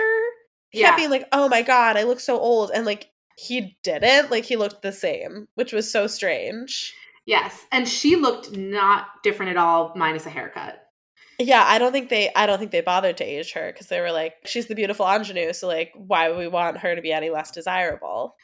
[0.70, 0.88] He Yeah.
[0.88, 2.70] kept being like, oh my God, I look so old.
[2.74, 4.31] And like, he didn't.
[4.31, 6.92] Like, he looked the same, which was so strange.
[7.24, 10.83] Yes, and she looked not different at all minus a haircut.
[11.40, 14.01] Yeah, I don't think they I don't think they bothered to age her because they
[14.01, 17.12] were like, she's the beautiful ingenue, so like why would we want her to be
[17.12, 18.35] any less desirable?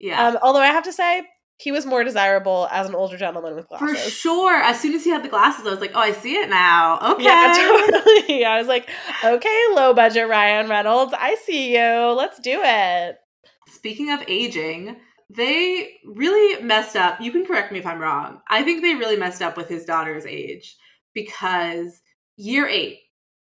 [0.00, 0.28] Yeah.
[0.28, 1.22] Um, although I have to say,
[1.58, 4.02] he was more desirable as an older gentleman with glasses.
[4.02, 4.56] For sure.
[4.56, 6.98] As soon as he had the glasses, I was like, "Oh, I see it now."
[7.12, 7.24] Okay.
[7.24, 7.54] Yeah,
[7.90, 8.44] totally.
[8.44, 8.88] I was like,
[9.22, 12.12] okay, low budget Ryan Reynolds, I see you.
[12.12, 13.16] Let's do it.
[13.68, 14.96] Speaking of aging,
[15.30, 17.20] they really messed up.
[17.20, 18.40] You can correct me if I'm wrong.
[18.48, 20.76] I think they really messed up with his daughter's age
[21.14, 22.00] because
[22.36, 23.00] year eight,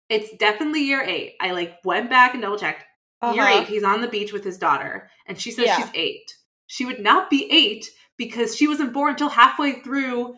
[0.08, 1.34] it's definitely year eight.
[1.40, 2.84] I like went back and double checked.
[3.22, 3.60] Year Uh-huh.
[3.62, 5.76] eight, he's on the beach with his daughter, and she says Yeah.
[5.78, 6.32] she's eight.
[6.66, 7.86] She would not be eight
[8.18, 10.36] because she wasn't born until halfway through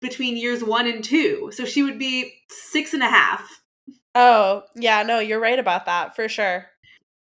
[0.00, 1.50] between years one and two.
[1.52, 3.62] So she would be six and a half.
[4.14, 6.66] Oh, yeah, no, you're right about that for sure.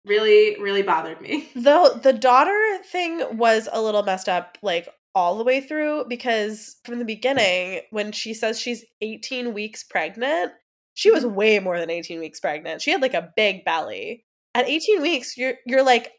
[0.06, 1.50] Really, really bothered me.
[1.56, 6.78] The the daughter thing was a little messed up, like all the way through, because
[6.86, 10.52] from the beginning, when she says she's 18 weeks pregnant,
[10.94, 12.82] she was way more than 18 weeks pregnant.
[12.82, 14.26] She had like a big belly.
[14.56, 16.12] At 18 weeks, you're you're like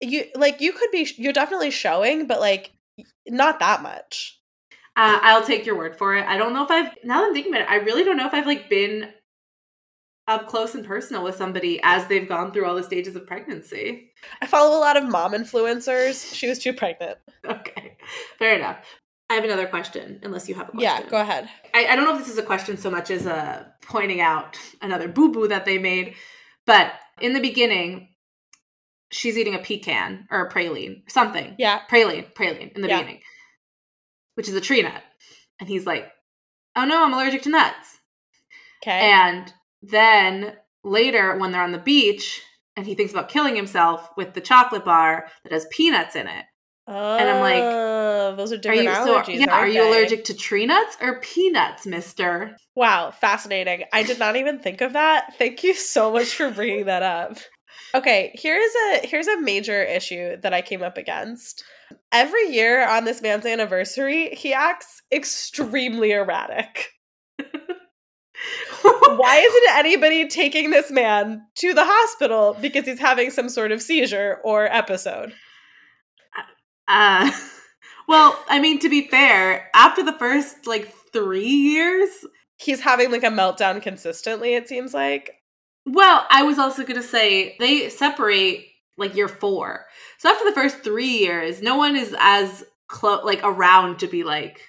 [0.00, 2.72] you like you could be you're definitely showing, but like
[3.26, 4.38] not that much.
[4.96, 6.26] Uh, I'll take your word for it.
[6.26, 8.26] I don't know if I've now that I'm thinking about it, I really don't know
[8.26, 9.10] if I've like been
[10.28, 14.10] up close and personal with somebody as they've gone through all the stages of pregnancy.
[14.42, 16.34] I follow a lot of mom influencers.
[16.34, 17.18] She was too pregnant.
[17.46, 17.75] Okay,
[18.38, 18.78] fair enough.
[19.28, 20.82] I have another question, unless you have a question.
[21.04, 21.48] Yeah, go ahead.
[21.74, 24.56] I, I don't know if this is a question so much as a pointing out
[24.80, 26.14] another boo boo that they made,
[26.64, 28.10] but in the beginning,
[29.10, 31.56] she's eating a pecan or a praline, something.
[31.58, 31.80] Yeah.
[31.90, 32.98] Praline, praline in the Yeah.
[33.00, 33.20] beginning.
[34.34, 35.02] which is a tree nut.
[35.58, 36.12] And he's like,
[36.76, 37.98] oh no, I'm allergic to nuts.
[38.82, 39.10] Okay.
[39.10, 40.52] And then
[40.84, 42.42] later, when they're on the beach
[42.76, 46.44] and he thinks about killing himself with the chocolate bar that has peanuts in it.
[46.88, 49.40] And I'm like, Oh, those are Are different you, so, allergies.
[49.40, 49.88] yeah, are you they?
[49.88, 52.56] allergic to tree nuts or peanuts, mister?
[52.74, 53.84] Wow, fascinating.
[53.92, 55.34] I did not even think of that.
[55.38, 57.38] Thank you so much for bringing that up.
[57.94, 61.62] Okay, here's a here's a major issue that I came up against.
[62.10, 66.88] Every year on this man's anniversary, he acts extremely erratic.
[68.82, 73.80] Why isn't anybody taking this man to the hospital because he's having some sort of
[73.82, 75.32] seizure or episode?
[76.88, 77.30] Uh,
[78.08, 82.10] well, I mean, to be fair, after the first like three years,
[82.58, 85.34] He's having like a meltdown consistently, it seems like.
[85.84, 89.84] well, I was also going to say they separate like year four.
[90.18, 94.24] So after the first three years, no one is as close, like around to be
[94.24, 94.60] like,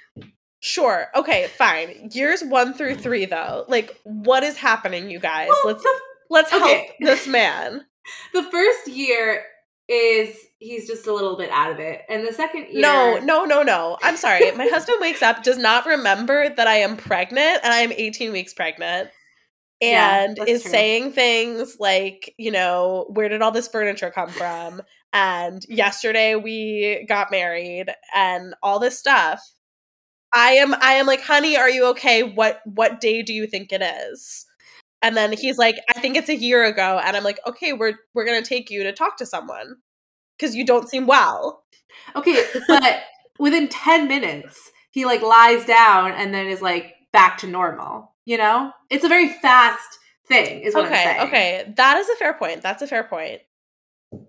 [0.59, 1.07] Sure.
[1.15, 2.09] Okay, fine.
[2.11, 3.63] Years 1 through 3 though.
[3.69, 5.47] Like what is happening, you guys?
[5.49, 5.99] well, Let's the,
[6.29, 6.93] let's help okay.
[6.99, 7.85] this man.
[8.33, 9.43] the first year
[9.87, 13.45] is he's just a little bit out of it, and the second year, No, no,
[13.45, 13.97] no, no.
[14.01, 14.51] I'm sorry.
[14.51, 18.31] My husband wakes up, does not remember that I am pregnant and I am 18
[18.31, 19.09] weeks pregnant.
[19.79, 20.71] And that's is true.
[20.71, 24.81] saying things like, you know, where did all this furniture come from?
[25.13, 29.39] And yesterday we got married and all this stuff.
[30.33, 32.23] I am I am like, honey, are you okay?
[32.23, 34.46] What what day do you think it is?
[35.01, 36.99] And then he's like, I think it's a year ago.
[37.03, 39.75] And I'm like, okay, we're we're gonna take you to talk to someone.
[40.37, 41.63] Because you don't seem well.
[42.15, 43.01] Okay, but
[43.39, 48.13] within 10 minutes, he like lies down and then is like back to normal.
[48.25, 48.71] You know?
[48.89, 51.27] It's a very fast thing, is what I'm okay, saying.
[51.27, 51.73] okay.
[51.77, 52.61] That is a fair point.
[52.61, 53.41] That's a fair point.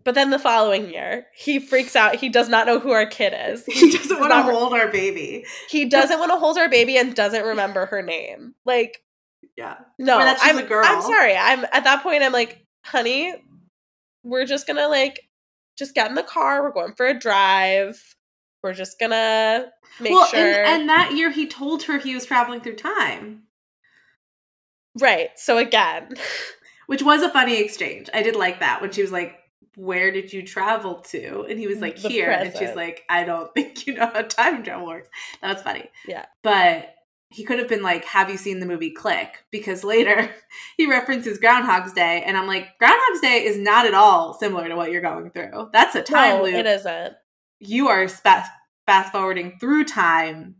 [0.04, 2.16] But then the following year, he freaks out.
[2.16, 3.64] He does not know who our kid is.
[3.72, 5.44] He doesn't want to hold our baby.
[5.68, 8.54] He doesn't want to hold our baby and doesn't remember her name.
[8.64, 9.02] Like,
[9.58, 9.74] Yeah.
[9.98, 10.84] no, Or that she's I'm, a girl.
[10.86, 11.34] I'm sorry.
[11.36, 12.22] I'm at that point.
[12.22, 13.34] I'm like, honey,
[14.22, 15.28] we're just gonna like,
[15.76, 16.62] just get in the car.
[16.62, 18.00] We're going for a drive.
[18.62, 19.66] We're just gonna
[19.98, 20.38] make well, sure.
[20.38, 23.42] and, and that year he told her he was traveling through time,
[25.00, 25.30] right.
[25.34, 26.14] So again,
[26.86, 28.08] which was a funny exchange.
[28.14, 29.38] I did like that when she was like,
[29.74, 31.46] Where did you travel to?
[31.50, 32.30] And he was mm, like, The Here.
[32.30, 35.08] And she's like, I don't think you know how time travel works.
[35.42, 35.90] That was funny.
[36.06, 36.26] Yeah.
[36.44, 36.94] But
[37.30, 39.44] he could have been like, Have you seen the movie Click?
[39.50, 40.30] Because later
[40.76, 42.22] he references Groundhog's Day.
[42.24, 45.70] And I'm like, Groundhog's Day is not at all similar to what you're going through.
[45.72, 46.54] That's a time no, loop.
[46.54, 47.14] it isn't.
[47.60, 48.50] you are fast
[48.86, 50.56] fast forwarding through time.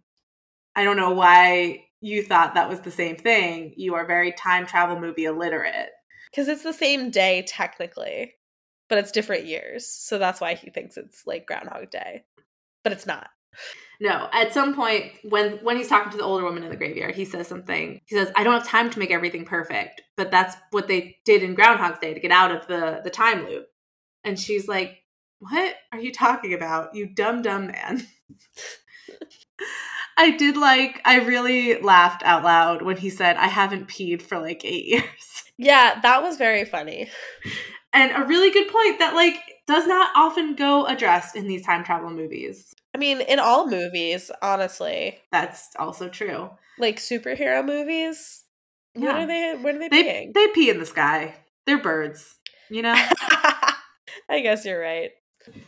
[0.76, 3.74] I don't know why you thought that was the same thing.
[3.76, 5.90] You are very time travel movie illiterate.
[6.30, 8.34] Because it's the same day technically,
[8.88, 9.88] but it's different years.
[9.88, 12.24] So that's why he thinks it's like Groundhog Day.
[12.84, 13.28] But it's not.
[14.00, 17.16] No, at some point when when he's talking to the older woman in the graveyard,
[17.16, 18.00] he says something.
[18.06, 21.42] He says, "I don't have time to make everything perfect, but that's what they did
[21.42, 23.66] in Groundhog's Day to get out of the the time loop."
[24.22, 25.02] And she's like,
[25.40, 26.94] "What are you talking about?
[26.94, 28.06] You dumb dumb man."
[30.16, 34.38] I did like I really laughed out loud when he said, "I haven't peed for
[34.38, 37.10] like 8 years." Yeah, that was very funny.
[37.92, 41.82] And a really good point that like does not often go addressed in these time
[41.82, 42.74] travel movies.
[42.98, 46.50] I mean, in all movies, honestly, That's also true.
[46.80, 48.42] like superhero movies,
[48.96, 49.12] Yeah.
[49.12, 49.54] what are they?
[49.56, 50.32] What are they, They being?
[50.34, 51.36] they pee in the sky.
[51.64, 52.34] They're birds,
[52.68, 52.94] you know?
[54.28, 55.12] I guess you're right.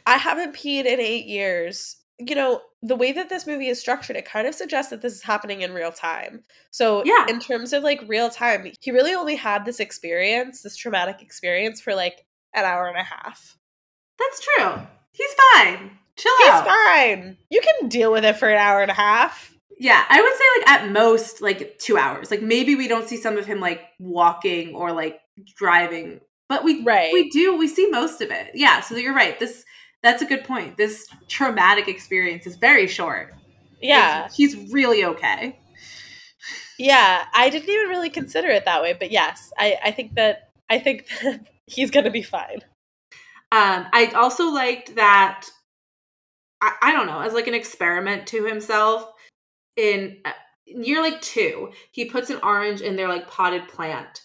[0.07, 1.99] I haven't peed in eight years.
[2.19, 5.13] You know, the way that this movie is structured, it kind of suggests that this
[5.15, 6.43] is happening in real time.
[6.73, 7.27] So, Yeah.
[7.29, 11.81] in terms of like real time, he really only had this experience, this traumatic experience,
[11.81, 13.57] for like an hour and a half.
[14.19, 14.73] That's true.
[15.13, 15.97] He's fine.
[16.21, 16.67] Chill He's out.
[16.67, 17.37] fine.
[17.51, 19.55] You can deal with it for an hour and a half.
[19.79, 22.31] Yeah, I would say like at most like 2 hours.
[22.31, 25.21] Like maybe we don't see some of him like walking or like
[25.57, 27.13] driving, but we Right.
[27.13, 28.51] we do we see most of it.
[28.55, 29.39] Yeah, so you're right.
[29.41, 29.65] This
[30.03, 30.77] that's a good point.
[30.77, 33.33] This traumatic experience is very short.
[33.81, 34.29] Yeah.
[34.35, 35.59] He's, he's really okay.
[36.79, 37.25] Yeah.
[37.35, 40.79] I didn't even really consider it that way, but yes, I, I think that I
[40.79, 42.61] think that he's gonna be fine.
[43.53, 45.47] Um, I also liked that.
[46.61, 49.11] I, I don't know, as like an experiment to himself.
[49.77, 50.33] In uh,
[50.67, 54.21] year like two, he puts an orange in their like potted plant,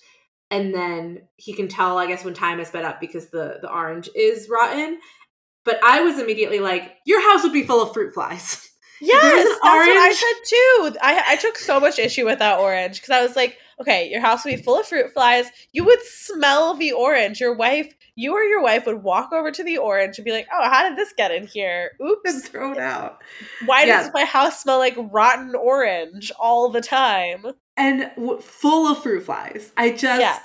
[0.51, 3.71] and then he can tell, I guess, when time has sped up because the the
[3.71, 4.99] orange is rotten.
[5.63, 8.61] But I was immediately like, your house would be full of fruit flies.
[9.01, 10.99] Yes, that's what I said too.
[11.01, 14.21] I I took so much issue with that orange because I was like, okay, your
[14.21, 15.47] house would be full of fruit flies.
[15.73, 17.39] You would smell the orange.
[17.41, 20.47] Your wife, you or your wife would walk over to the orange and be like,
[20.53, 21.91] oh, how did this get in here?
[21.99, 22.47] and Oops.
[22.47, 23.21] throw it out.
[23.65, 24.03] Why Yeah.
[24.03, 27.45] does my house smell like rotten orange all the time?
[27.77, 29.71] And w- full of fruit flies.
[29.75, 30.39] I just, Yeah.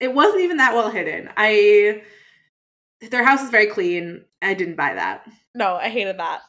[0.00, 1.30] it wasn't even that well hidden.
[1.36, 2.02] I,
[3.10, 4.24] their house is very clean.
[4.40, 5.24] I didn't buy that.
[5.54, 6.40] No, I hated that.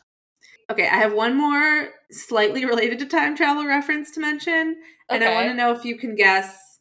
[0.72, 4.78] Okay, I have one more slightly related to time travel reference to mention.
[5.10, 6.80] And I want to know if you can guess.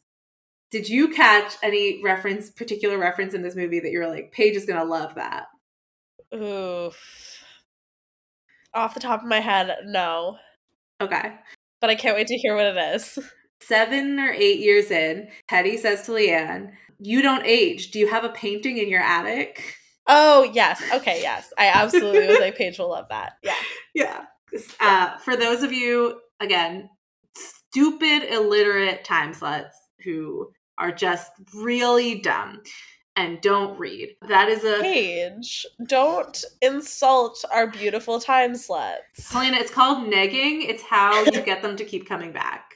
[0.71, 4.65] Did you catch any reference, particular reference in this movie that you're like, Paige is
[4.65, 5.45] gonna love that?
[6.33, 7.43] Oof.
[8.73, 10.37] Off the top of my head, no.
[10.99, 11.35] Okay.
[11.79, 13.19] But I can't wait to hear what it is.
[13.61, 17.91] Seven or eight years in, Teddy says to Leanne, You don't age.
[17.91, 19.77] Do you have a painting in your attic?
[20.07, 20.81] Oh, yes.
[20.93, 21.51] Okay, yes.
[21.57, 23.33] I absolutely was like, Paige will love that.
[23.43, 23.55] Yeah.
[23.93, 24.25] Yeah.
[24.79, 26.89] Uh, for those of you, again,
[27.35, 29.71] stupid, illiterate time sluts
[30.03, 32.61] who are just really dumb
[33.15, 34.15] and don't read.
[34.27, 39.31] That is a Paige, don't insult our beautiful time sluts.
[39.31, 40.67] Helena, it's called negging.
[40.67, 42.72] It's how you get them to keep coming back.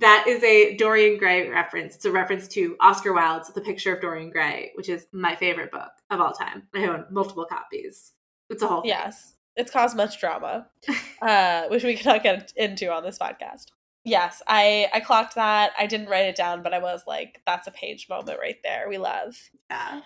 [0.00, 1.96] That is a Dorian Gray reference.
[1.96, 5.72] It's a reference to Oscar Wilde's The Picture of Dorian Gray, which is my favorite
[5.72, 6.68] book of all time.
[6.74, 8.12] I own multiple copies.
[8.48, 8.90] It's a whole thing.
[8.90, 9.34] Yes.
[9.56, 10.68] It's caused much drama,
[11.22, 13.66] uh, which we cannot get into on this podcast.
[14.04, 15.72] Yes, I I clocked that.
[15.76, 18.86] I didn't write it down, but I was like, that's a Paige moment right there.
[18.88, 19.36] We love.
[19.68, 20.00] Yeah.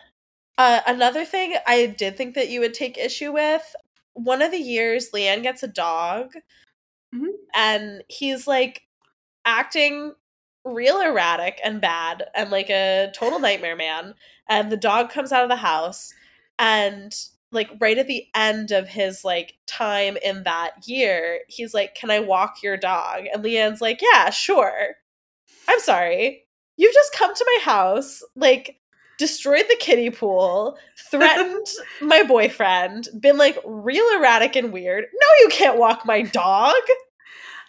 [0.56, 3.62] Uh, another thing I did think that you would take issue with
[4.14, 6.32] one of the years, Leanne gets a dog,
[7.14, 7.28] Mhm.
[7.54, 8.82] and he's like
[9.44, 10.14] acting
[10.64, 14.14] real erratic and bad and like a total nightmare man.
[14.48, 16.12] And the dog comes out of the house,
[16.58, 17.14] and
[17.52, 22.10] like right at the end of his like time in that year, he's like, "Can
[22.10, 24.96] I walk your dog?" And Leanne's like, "Yeah, sure."
[25.68, 26.44] I'm sorry.
[26.76, 28.80] You've just come to my house, like
[29.18, 30.76] destroyed the kiddie pool,
[31.10, 31.66] threatened
[32.00, 35.04] my boyfriend, been like real erratic and weird.
[35.12, 36.74] No, you can't walk my dog.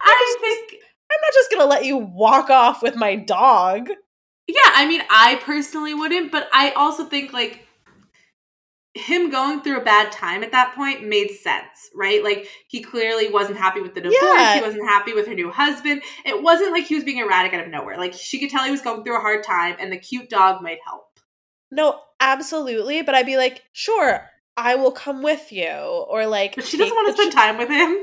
[0.02, 0.82] I think
[1.14, 3.90] I'm not just gonna let you walk off with my dog.
[4.48, 7.66] Yeah, I mean, I personally wouldn't, but I also think like
[8.96, 12.24] him going through a bad time at that point made sense, right?
[12.24, 14.56] Like he clearly wasn't happy with the divorce, Yeah.
[14.56, 16.04] he wasn't happy with her new husband.
[16.26, 17.98] It wasn't like he was being erratic out of nowhere.
[17.98, 20.62] Like she could tell he was going through a hard time and the cute dog
[20.62, 21.06] might help.
[21.72, 23.02] No, absolutely.
[23.02, 25.72] But I'd be like, sure, I will come with you.
[25.72, 27.98] Or like But she doesn't want to spend ch- time with him.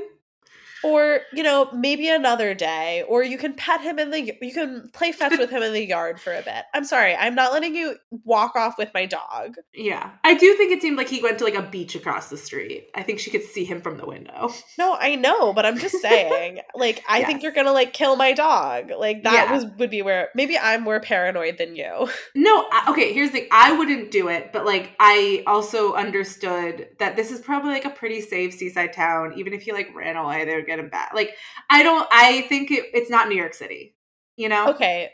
[0.85, 4.89] Or you know maybe another day or you can pet him in the you can
[4.93, 7.75] play fetch with him in the yard for a bit i'm sorry i'm not letting
[7.75, 10.11] you walk off with my dog Yeah.
[10.25, 12.89] I do think it seemed like he went to like a beach across the street.
[12.95, 14.51] I think she could see him from the window.
[14.79, 18.33] no i know but i'm just saying like i think you're gonna like kill my
[18.33, 19.53] dog like that Yeah.
[19.55, 23.47] was would be where maybe i'm more paranoid than you No, I- okay, here's the.
[23.51, 27.91] I wouldn't do it, but like I also understood that this is probably like a
[27.91, 29.35] pretty safe seaside town.
[29.37, 31.13] Even if he like ran away, they would get him back.
[31.15, 31.35] Like
[31.69, 33.95] I don't I think it, it's not New York City.
[34.37, 34.71] You know?
[34.71, 35.11] okay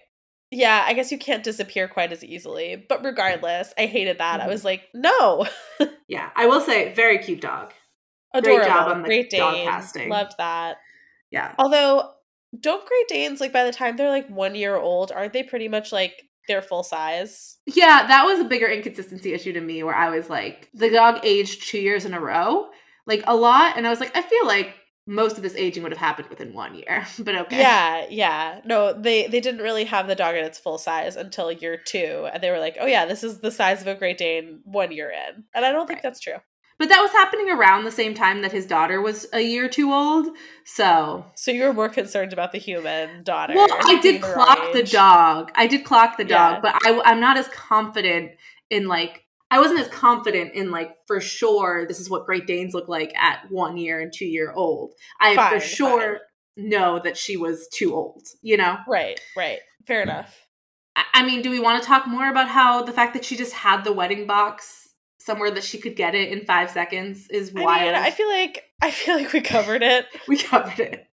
[0.53, 4.45] yeah i guess you can't disappear quite as easily but regardless i hated that i
[4.47, 4.49] Mhm.
[4.51, 5.45] was like no
[6.09, 6.31] Yeah.
[6.37, 7.73] I will say very cute dog.
[8.33, 10.09] adorable Great job on the great dog casting.
[10.09, 10.77] loved that
[11.33, 11.53] Yeah.
[11.59, 12.13] Although,
[12.61, 15.67] don't Great Danes like by the time they're like one year old, aren't they pretty
[15.69, 17.57] much like their full size?
[17.67, 21.19] Yeah, that was a bigger inconsistency issue to me where I was like, the dog
[21.25, 22.69] aged two years in a row,
[23.09, 23.77] like a lot.
[23.77, 24.75] And I was like, I feel like
[25.07, 27.07] most of this aging would have happened within one year.
[27.19, 27.61] But okay.
[27.61, 28.61] Yeah, yeah.
[28.65, 32.29] No, they they didn't really have the dog at its full size until year two,
[32.33, 34.93] and they were like, "Oh yeah, this is the size of a Great Dane one
[34.93, 36.03] year in," and I don't think Right.
[36.03, 36.39] that's true.
[36.79, 39.95] But that was happening around the same time that his daughter was a year too
[39.95, 40.27] old.
[40.67, 43.55] So, So you were more concerned about the human daughter.
[43.55, 45.53] well, I did being the right clock the dog.
[45.55, 46.61] I did clock the Yeah.
[46.61, 48.33] dog, but I, I'm not as confident
[48.69, 52.75] in like, I wasn't as confident in like, for sure, this is what Great Danes
[52.75, 54.95] look like at one year and two year old.
[55.21, 56.19] I Fine, for sure
[56.57, 58.79] know that she was too old, you know?
[58.89, 59.59] Right, right.
[59.87, 60.35] Fair enough.
[60.97, 63.37] I- I mean, do we want to talk more about how the fact that she
[63.37, 64.89] just had the wedding box
[65.19, 67.83] somewhere that she could get it in five seconds is I wild?
[67.83, 70.07] mean, I feel like I feel like we covered it.
[70.29, 71.07] we covered it.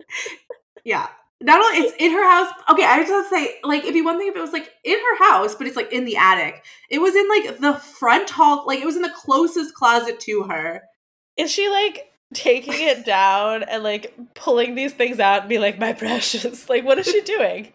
[0.84, 1.08] Yeah.
[1.42, 2.52] Not only it's in her house.
[2.70, 4.70] Okay, I just have to say, like, it'd be one thing if it was like
[4.84, 6.64] in her house, but it's like in the attic.
[6.90, 10.42] It was in like the front hall, like it was in the closest closet to
[10.44, 10.82] her.
[11.36, 15.78] Is she like taking it down and like pulling these things out and be like,
[15.78, 16.60] my precious?
[16.68, 17.72] Like, what is she doing?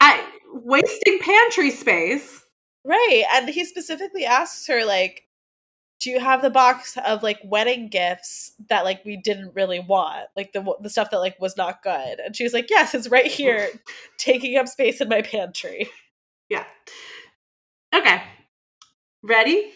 [0.00, 2.44] I wasting pantry space.
[2.84, 3.24] Right.
[3.34, 5.24] And he specifically asks her, like,
[6.02, 10.26] do you have the box of like wedding gifts that like we didn't really want
[10.36, 13.08] like the the stuff that like was not good and she was like yes it's
[13.08, 13.68] right here
[14.18, 15.88] taking up space in my pantry
[16.48, 16.64] Yeah.
[17.94, 18.22] Okay.
[19.22, 19.72] Ready?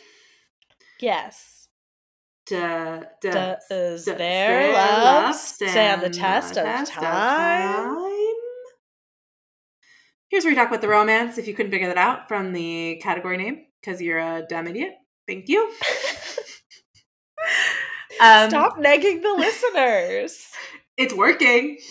[1.00, 1.68] yes
[2.46, 8.06] Duh, duh, does does their love stand the test of test time time?
[10.28, 13.00] Here's where we talk about the romance, if you couldn't figure that out from the
[13.02, 14.94] category name, because you're a dumb idiot.
[15.26, 15.62] Thank you.
[18.20, 20.46] um, stop nagging the listeners
[20.96, 21.78] It's working.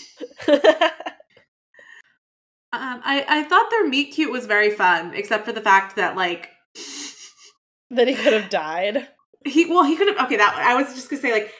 [2.74, 6.18] Um, I, I thought their meet cute was very fun, except for the fact that
[6.18, 6.50] like
[7.90, 9.08] that he could have died
[9.46, 11.52] he well he could have okay that I was just gonna say like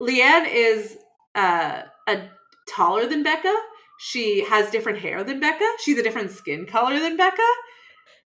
[0.00, 0.96] Leanne is
[1.34, 2.28] uh a
[2.68, 3.54] taller than Becca.
[3.98, 5.68] She has different hair than Becca.
[5.82, 7.42] She's a different skin color than Becca.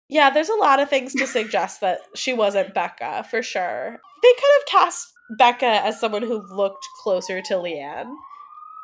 [0.09, 3.99] Yeah, there's a lot of things to suggest that she wasn't Becca for sure.
[4.23, 5.07] They could have cast
[5.37, 8.11] Becca as someone who looked closer to Leanne.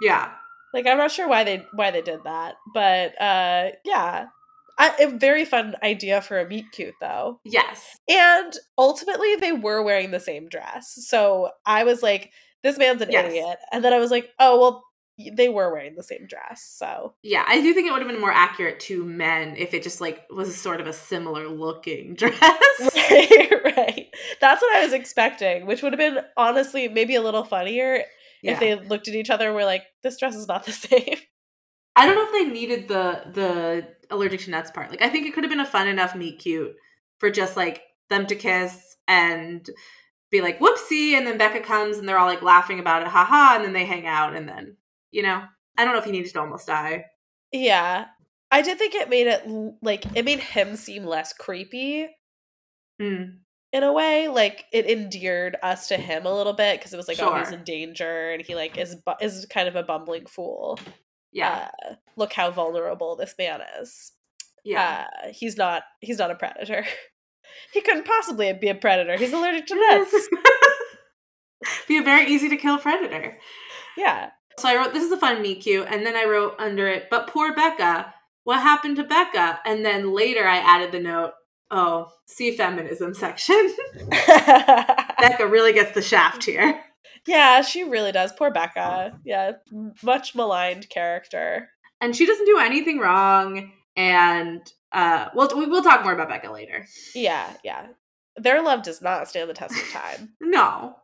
[0.01, 0.31] Yeah.
[0.73, 4.27] Like I'm not sure why they why they did that, but uh yeah.
[4.77, 7.39] I, a very fun idea for a meet cute though.
[7.45, 7.95] Yes.
[8.09, 10.93] And ultimately they were wearing the same dress.
[11.07, 13.27] So I was like this man's an Yes.
[13.31, 13.57] idiot.
[13.71, 14.83] And then I was like, "Oh, well
[15.33, 18.21] they were wearing the same dress." So Yeah, I do think it would have been
[18.21, 22.33] more accurate to men if it just like was sort of a similar looking dress.
[22.95, 24.07] right, right.
[24.41, 28.03] That's what I was expecting, which would have been honestly maybe a little funnier
[28.41, 28.53] Yeah.
[28.53, 31.17] if they looked at each other and were like, "This dress is not the same."
[31.95, 34.89] I don't know if they needed the the allergic to nuts part.
[34.89, 36.75] Like I think it could have been a fun enough meet cute
[37.19, 39.67] for just like them to kiss and
[40.29, 43.55] be like whoopsie and then Becca comes and they're all like laughing about it, haha,
[43.55, 44.75] and then they hang out and then
[45.15, 45.43] you know.
[45.77, 47.05] I don't know if he needed to almost die.
[47.51, 48.05] Yeah,
[48.51, 49.43] I did think it made it
[49.81, 52.09] like it made him seem less creepy
[53.01, 53.39] Mm.
[53.73, 54.27] in a way.
[54.29, 57.51] Like it endeared us to him a little bit because it was like, oh, he's
[57.51, 60.79] in danger and he like is bu- is kind of a bumbling fool.
[61.33, 61.69] Yeah.
[61.85, 64.13] Uh, look how vulnerable this man is.
[64.63, 65.07] yeah.
[65.23, 66.85] Uh, he's not he's not a predator.
[67.73, 69.17] he couldn't possibly be a predator.
[69.17, 70.29] He's allergic to this.
[71.89, 73.37] be a very easy to kill predator.
[73.97, 74.29] yeah.
[74.59, 75.87] So I wrote, this is a fun meet cute.
[75.89, 78.13] And then I wrote under it, but poor Becca.
[78.45, 79.59] What happened to Becca?
[79.65, 81.31] And then later I added the note,
[81.71, 83.75] oh, see feminism section.
[84.09, 86.79] Becca really gets the shaft here.
[87.27, 88.31] yeah, she really does.
[88.31, 89.19] Poor Becca.
[89.25, 89.53] Yeah,
[90.03, 91.69] much maligned character.
[91.99, 93.71] And she doesn't do anything wrong.
[93.97, 96.85] And uh, we'll, we will talk more about Becca later.
[97.13, 97.87] Yeah, yeah.
[98.37, 100.35] Their love does not stand the test of time.
[100.41, 100.95] No,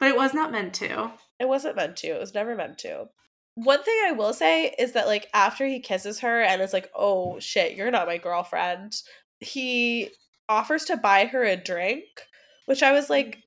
[0.00, 1.12] but it was not meant to.
[1.38, 2.08] It wasn't meant to.
[2.08, 3.06] It was never meant to.
[3.54, 6.90] One thing I will say is that like after he kisses her and is like,
[6.94, 9.00] "Oh shit, you're not my girlfriend,"
[9.40, 10.10] he
[10.48, 12.04] offers to buy her a drink,
[12.66, 13.38] which I was like,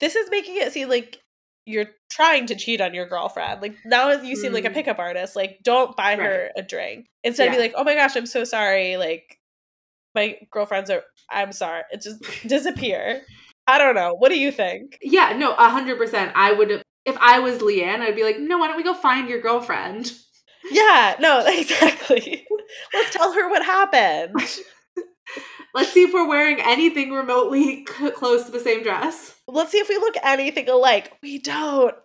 [0.00, 1.18] "This is making it seem like
[1.64, 3.62] you're trying to cheat on your girlfriend.
[3.62, 4.74] Like now you seem like a Mm.
[4.74, 5.36] pickup artist.
[5.36, 7.58] Like don't buy her a drink instead of Yeah.
[7.58, 9.38] be like, "Oh my gosh, I'm so sorry." Like
[10.14, 11.04] my girlfriends are.
[11.30, 11.82] I'm sorry.
[11.92, 13.22] It just disappear.
[13.66, 14.14] I don't know.
[14.14, 14.98] What do you think?
[15.02, 16.32] Yeah, no, a hundred percent.
[16.34, 19.28] I would if I was Leanne, I'd be like, no, why don't we go find
[19.28, 20.12] your girlfriend?
[20.70, 22.46] Yeah, no, exactly.
[22.94, 24.36] Let's tell her what happened.
[25.74, 29.34] Let's see if we're wearing anything remotely c- close to the same dress.
[29.48, 31.12] Let's see if we look anything alike.
[31.20, 31.96] We don't.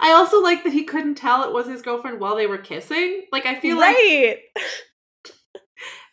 [0.00, 3.24] I also like that he couldn't tell it was his girlfriend while they were kissing.
[3.30, 4.38] Like I feel like right.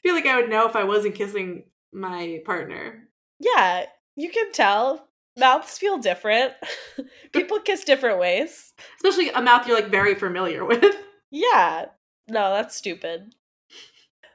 [0.04, 3.08] feel like I would know if I wasn't kissing my partner.
[3.40, 3.86] Yeah,
[4.16, 5.08] you can tell.
[5.38, 6.54] Mouths feel different.
[7.34, 8.74] People kiss different ways.
[8.98, 10.96] Especially a mouth you're like very familiar with.
[11.32, 11.86] Yeah.
[12.28, 13.34] No, that's stupid.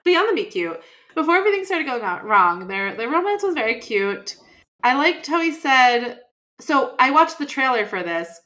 [0.04, 0.80] Beyond the meet cute,
[1.14, 4.36] before everything started going out wrong, their their romance was very cute.
[4.82, 6.20] I liked how he said
[6.60, 8.40] so I watched the trailer for this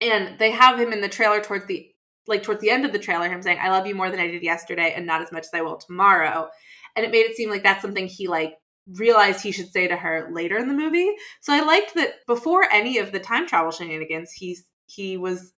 [0.00, 1.88] and they have him in the trailer towards the
[2.26, 4.26] like towards the end of the trailer him saying I love you more than I
[4.26, 6.48] did yesterday and not as much as I will tomorrow.
[6.96, 8.56] And it made it seem like that's something he like
[8.94, 11.10] realized he should say to her later in the movie.
[11.40, 15.52] So I liked that before any of the time travel shenanigans, he's he was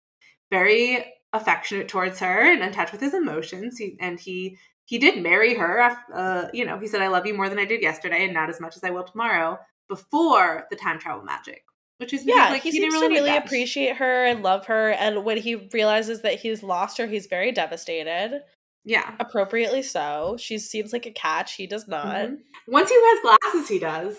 [0.51, 3.79] very affectionate towards her and in touch with his emotions.
[3.79, 5.97] He, and he he did marry her.
[6.15, 8.51] Uh, you know, he said, "I love you more than I did yesterday, and not
[8.51, 9.59] as much as I will tomorrow."
[9.89, 11.63] Before the time travel magic,
[11.99, 14.91] which is Yeah, like he, didn't seems to really appreciate her and love her.
[14.91, 18.43] And when he realizes that he's lost her, he's very devastated.
[18.87, 19.15] Yeah.
[19.21, 20.37] Appropriately so.
[20.39, 21.55] She seems like a catch.
[21.55, 22.07] He does not.
[22.07, 22.37] Mhm.
[22.69, 24.17] Once he wears glasses, he does.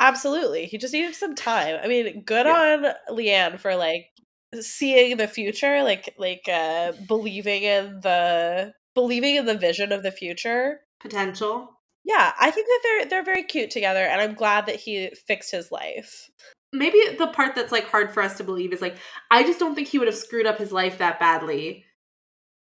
[0.00, 0.66] Absolutely.
[0.66, 1.78] He just needed some time.
[1.82, 2.94] I mean, good Yeah.
[3.08, 4.06] on Leanne for like
[4.60, 10.10] seeing the future, like like uh believing in the believing in the vision of the
[10.12, 10.80] future.
[11.00, 11.70] Potential.
[12.04, 15.52] Yeah, I think that they're they're very cute together, and I'm glad that he fixed
[15.52, 16.28] his life.
[16.72, 18.96] Maybe the part that's like hard for us to believe is like
[19.30, 21.84] I just don't think he would have screwed up his life that badly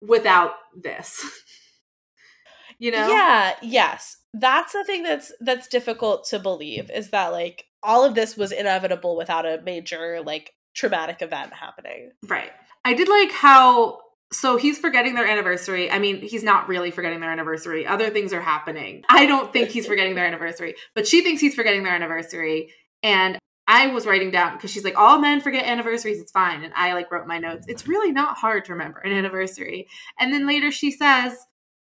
[0.01, 1.23] without this.
[2.79, 3.07] you know?
[3.07, 4.17] Yeah, yes.
[4.33, 8.51] That's the thing that's that's difficult to believe is that like all of this was
[8.51, 12.11] inevitable without a major like traumatic event happening.
[12.27, 12.51] Right.
[12.85, 13.99] I did like how
[14.33, 15.91] so he's forgetting their anniversary.
[15.91, 17.85] I mean, he's not really forgetting their anniversary.
[17.85, 19.03] Other things are happening.
[19.09, 22.71] I don't think he's forgetting their anniversary, but she thinks he's forgetting their anniversary.
[23.03, 23.37] And
[23.71, 26.65] I was writing down because she's like, all men forget anniversaries, it's fine.
[26.65, 27.65] And I like wrote my notes.
[27.69, 29.87] It's really not hard to remember an anniversary.
[30.19, 31.37] And then later she says,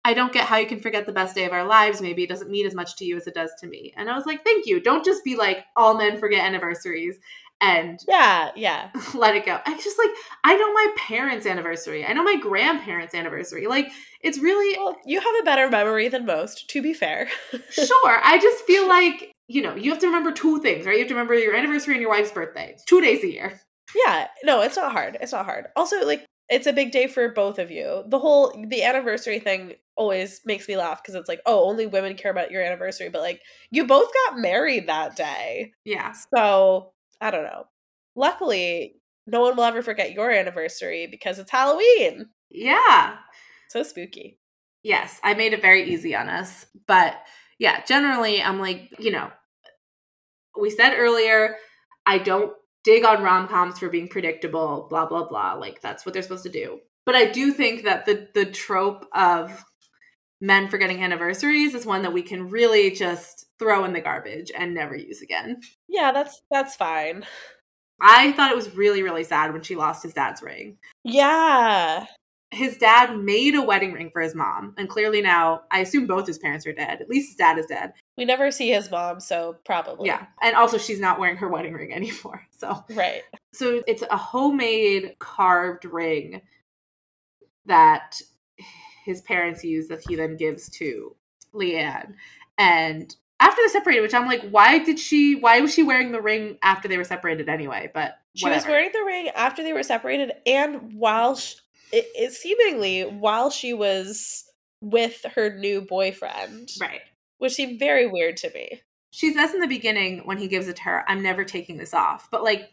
[0.05, 2.01] I don't get how you can forget the best day of our lives.
[2.01, 3.93] Maybe it doesn't mean as much to you as it does to me.
[3.97, 4.79] And I was like, thank you.
[4.79, 7.19] Don't just be like, all men forget anniversaries
[7.59, 9.59] and yeah, yeah, let it go.
[9.65, 10.09] I just like
[10.43, 12.05] I know my parents' anniversary.
[12.05, 13.67] I know my grandparents' anniversary.
[13.67, 13.89] Like
[14.21, 17.29] it's really well, you have a better memory than most, to be fair.
[17.69, 18.19] sure.
[18.23, 20.93] I just feel like, you know, you have to remember two things, right?
[20.93, 22.71] You have to remember your anniversary and your wife's birthday.
[22.73, 23.61] It's two days a year.
[23.95, 24.27] Yeah.
[24.43, 25.17] No, it's not hard.
[25.21, 25.67] It's not hard.
[25.75, 28.03] Also, like it's a big day for both of you.
[28.07, 32.15] The whole the anniversary thing always makes me laugh because it's like, oh, only women
[32.15, 35.73] care about your anniversary, but like you both got married that day.
[35.85, 36.13] Yeah.
[36.35, 36.91] So
[37.21, 37.65] I don't know.
[38.15, 38.95] Luckily,
[39.27, 42.29] no one will ever forget your anniversary because it's Halloween.
[42.49, 43.17] Yeah.
[43.69, 44.39] So spooky.
[44.81, 46.65] Yes, I made it very easy on us.
[46.87, 47.15] But
[47.59, 49.31] yeah, generally, I'm like, you know,
[50.59, 51.55] we said earlier,
[52.05, 55.53] I don't dig on rom coms for being predictable, blah, blah, blah.
[55.53, 56.79] Like, that's what they're supposed to do.
[57.05, 59.63] But I do think that the, the trope of
[60.43, 64.73] men forgetting anniversaries is one that we can really just throw in the garbage and
[64.73, 65.61] never use again.
[65.87, 67.25] Yeah, that's that's fine.
[68.01, 70.77] I thought it was really really sad when she lost his dad's ring.
[71.03, 72.05] Yeah.
[72.51, 76.27] His dad made a wedding ring for his mom, and clearly now I assume both
[76.27, 77.01] his parents are dead.
[77.01, 77.93] At least his dad is dead.
[78.17, 80.07] We never see his mom, so probably.
[80.07, 80.27] Yeah.
[80.41, 82.47] And also she's not wearing her wedding ring anymore.
[82.51, 83.23] So Right.
[83.51, 86.41] So it's a homemade carved ring
[87.65, 88.21] that
[89.03, 91.15] his parents use that he then gives to
[91.53, 92.13] Leanne.
[92.57, 95.35] And after they separated, which I'm like, why did she?
[95.35, 97.91] Why was she wearing the ring after they were separated anyway?
[97.93, 101.57] But she was wearing the ring after they were separated, and while she,
[101.91, 104.45] it, it seemingly while she was
[104.81, 107.01] with her new boyfriend, right?
[107.43, 108.81] Which seemed very weird to me.
[109.11, 111.93] She says in the beginning when he gives it to her, "I'm never taking this
[111.93, 112.71] off," but like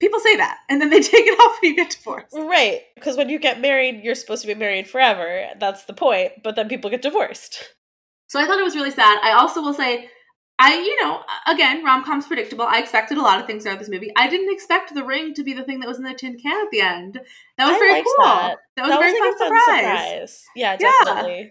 [0.00, 2.34] people say that and then they take it off when you get divorced.
[2.34, 6.32] Right because when you get married you're supposed to be married forever that's the point
[6.42, 7.74] but then people get divorced.
[8.28, 9.20] So i thought it was really sad.
[9.22, 10.08] I also will say
[10.58, 12.64] i you know again rom-com's predictable.
[12.64, 14.10] I expected a lot of things out of this movie.
[14.16, 16.66] I didn't expect the ring to be the thing that was in the tin can
[16.66, 17.20] at the end.
[17.58, 18.24] That was I very cool.
[18.24, 20.08] that, that was that a very was like fun, a fun surprise.
[20.08, 20.46] surprise.
[20.56, 21.40] yeah definitely.
[21.42, 21.48] yeah.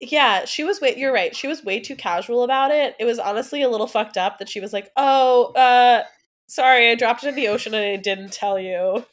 [0.00, 3.18] Yeah she was way you're right she was way too casual about it it was
[3.18, 6.02] honestly a little fucked up that she was like oh uh
[6.46, 9.04] sorry, I dropped it in the ocean and I didn't tell you.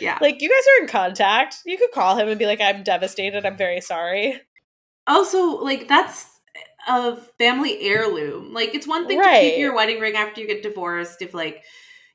[0.00, 0.18] Yeah.
[0.20, 1.56] Like, you guys are in contact.
[1.66, 3.44] You could call him and be like, I'm devastated.
[3.44, 4.40] I'm very sorry.
[5.06, 6.28] Also, like, that's
[6.88, 8.52] a family heirloom.
[8.52, 9.40] Like, it's one thing right.
[9.40, 11.20] to keep your wedding ring after you get divorced.
[11.20, 11.64] If, like,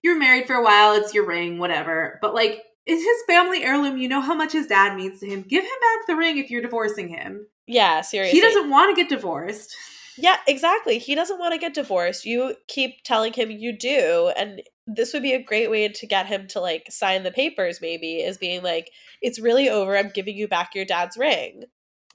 [0.02, 2.20] you're married for a while, it's your ring, whatever.
[2.22, 3.98] But, like, it's his family heirloom.
[3.98, 5.42] You know how much his dad means to him.
[5.42, 7.48] Give him back the ring if you're divorcing him.
[7.68, 8.40] Yeah, seriously.
[8.40, 9.76] He doesn't want to get divorced.
[10.18, 10.98] Yeah, exactly.
[10.98, 12.26] He doesn't want to get divorced.
[12.26, 14.32] You keep telling him you do.
[14.36, 17.80] And this would be a great way to get him to like sign the papers,
[17.82, 18.90] maybe, is being like,
[19.22, 19.96] it's really over.
[19.96, 21.66] I'm giving you back your dad's ring.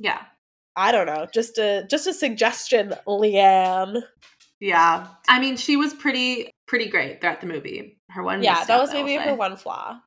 [0.00, 0.22] Yeah.
[0.74, 1.28] I don't know.
[1.32, 4.02] Just a just a suggestion, Leanne.
[4.58, 5.08] Yeah.
[5.28, 8.00] I mean, she was pretty pretty great throughout the movie.
[8.08, 10.00] Her one Yeah, that was maybe her one flaw.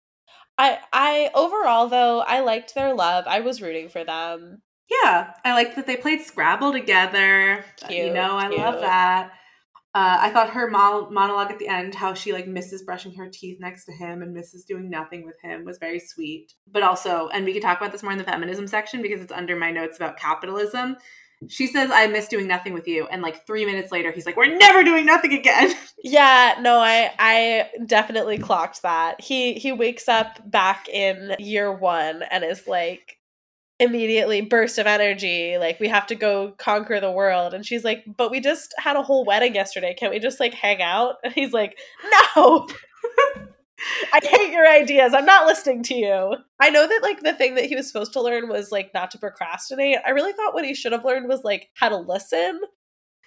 [0.58, 3.26] I I overall though, I liked their love.
[3.28, 4.62] I was rooting for them.
[4.90, 7.66] Yeah, I like that they played Scrabble together.
[7.78, 8.60] Cute, you know, I cute.
[8.60, 9.32] love that.
[9.96, 13.62] Uh, I thought her monologue at the end, how she like misses brushing her teeth
[13.62, 16.54] next to him and misses doing nothing with him, was very sweet.
[16.70, 19.32] But also, and we can talk about this more in the feminism section because it's
[19.32, 20.98] under my notes about capitalism.
[21.48, 24.36] She says, "I miss doing nothing with you," and like three minutes later, he's like,
[24.36, 25.74] "We're never doing nothing again."
[26.08, 29.20] Yeah, no, I I definitely clocked that.
[29.20, 33.18] He he wakes up back in year one and is like,
[33.80, 38.06] immediately burst of energy like we have to go conquer the world and she's like
[38.16, 41.34] but we just had a whole wedding yesterday can't we just like hang out and
[41.34, 41.78] he's like
[42.36, 42.68] no
[44.14, 45.14] I hate your ideas.
[45.14, 46.36] I'm not listening to you.
[46.60, 49.12] I know that like the thing that he was supposed to learn was like not
[49.12, 49.98] to procrastinate.
[50.06, 52.62] I really thought what he should have learned was like how to listen.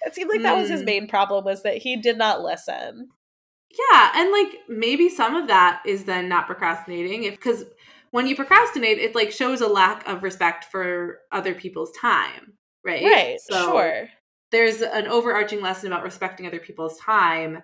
[0.01, 0.85] It seemed like that was his hmm.
[0.85, 3.09] main problem was that he did not listen.
[3.91, 7.65] Yeah, and like maybe some of that is then not procrastinating if cuz
[8.11, 12.53] when you procrastinate, it like shows a lack of respect for other people's time.
[12.85, 13.03] right?
[13.03, 14.09] Right, So sure.
[14.51, 17.63] there's an overarching lesson about respecting other people's time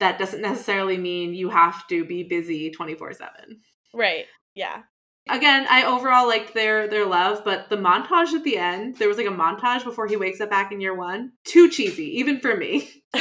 [0.00, 3.58] that doesn't necessarily mean you have to be busy 24/7.
[3.92, 4.24] Right.
[4.54, 4.82] Yeah.
[5.28, 9.16] Again, I overall liked their their love, but the montage at the end, there was
[9.18, 11.32] like a montage before he wakes up back in year 1.
[11.44, 12.88] Too cheesy even for me.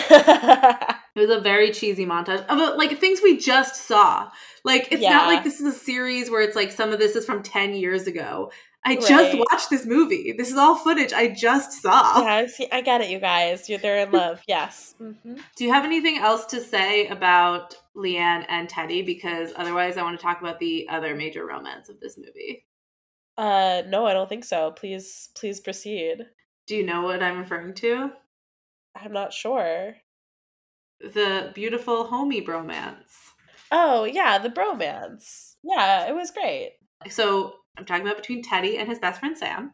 [1.15, 4.29] It was a very cheesy montage of uh, like things we just saw.
[4.63, 7.25] Like it's not like this is a series where it's like some of this is
[7.25, 8.51] from 10 years ago.
[8.87, 10.33] I just watched this movie.
[10.37, 12.21] This is all footage I just saw.
[12.21, 13.67] yeah, see, I get it, you guys.
[13.67, 14.41] You're they're in love.
[14.47, 14.93] Yes.
[14.99, 19.01] hmm Do you have anything else to say about Leanne and Teddy?
[19.01, 22.65] Because otherwise, I want to talk about the other major romance of this movie.
[23.37, 24.71] Uh, no, I don't think so.
[24.71, 26.27] Please, please proceed.
[26.67, 28.11] Do you know what I'm referring to?
[28.95, 29.95] I'm not sure.
[31.13, 33.13] The beautiful homie bromance.
[33.71, 35.55] Oh yeah, the bromance.
[35.63, 36.73] Yeah, it was great.
[37.09, 39.71] So I'm talking about between Teddy and his best friend Sam.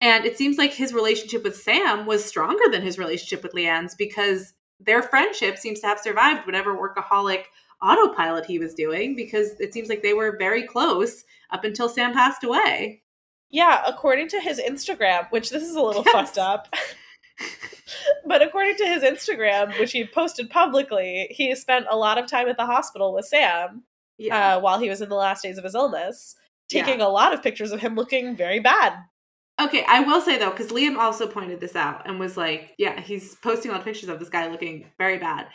[0.00, 3.94] And it seems like his relationship with Sam was stronger than his relationship with Leanne's
[3.94, 7.44] because their friendship seems to have survived whatever workaholic
[7.82, 12.12] autopilot he was doing because it seems like they were very close up until Sam
[12.12, 13.02] passed away.
[13.50, 16.12] Yeah, according to his Instagram, which this is a little Yes.
[16.12, 16.74] fucked up.
[18.26, 22.48] but according to his Instagram, which he posted publicly, he spent a lot of time
[22.48, 23.82] at the hospital with Sam
[24.18, 24.56] Yeah.
[24.56, 26.36] uh, while he was in the last days of his illness,
[26.70, 26.84] Yeah.
[26.84, 28.94] taking a lot of pictures of him looking very bad.
[29.60, 33.00] Okay, I will say though, because Liam also pointed this out and was like, yeah,
[33.00, 35.46] he's posting a lot of pictures of this guy looking very bad.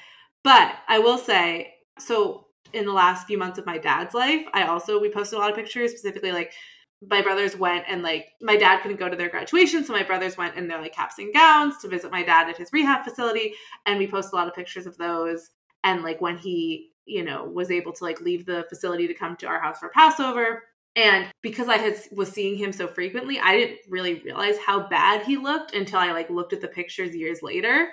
[0.44, 4.64] But I will say, so in the last few months of my dad's life, I
[4.68, 6.54] also we posted a lot of pictures, specifically like
[7.02, 10.38] my brothers went and like my dad couldn't go to their graduation, so my brothers
[10.38, 13.54] went in their like caps and gowns to visit my dad at his rehab facility,
[13.86, 15.52] and we posted a lot of pictures of those.
[15.84, 19.38] And like when he, you know, was able to like leave the facility to come
[19.38, 20.64] to our house for Passover,
[20.96, 25.24] and because I had was seeing him so frequently, I didn't really realize how bad
[25.24, 27.92] he looked until I like looked at the pictures years later,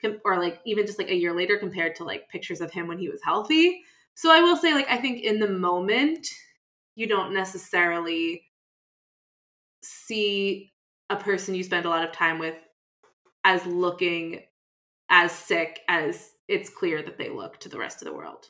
[0.00, 2.86] com- or like even just like a year later compared to like pictures of him
[2.86, 3.82] when he was healthy.
[4.14, 6.26] So I will say, like, I think in the moment,
[6.96, 8.42] you don't necessarily
[9.82, 10.72] see
[11.10, 12.56] a person you spend a lot of time with
[13.44, 14.42] as looking
[15.08, 18.46] as sick as it's clear that they look to the rest of the world.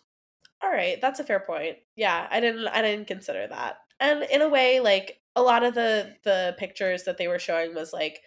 [0.62, 1.76] All right, that's a fair point.
[1.97, 3.76] Yeah, I didn't I didn't consider that.
[4.01, 7.74] And in a way, like a lot of the the pictures that they were showing
[7.74, 8.20] was like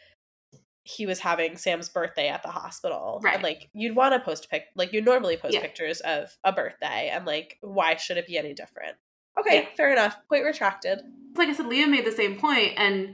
[0.83, 3.19] he was having Sam's birthday at the hospital.
[3.23, 3.35] Right.
[3.35, 5.61] And like you'd want to post pic like you normally post Yeah.
[5.61, 8.95] pictures of a birthday and like why should it be any different?
[9.39, 9.69] Okay, Yeah.
[9.77, 10.17] fair enough.
[10.29, 10.99] Point retracted.
[11.35, 13.13] like I said, Leah made the same point, and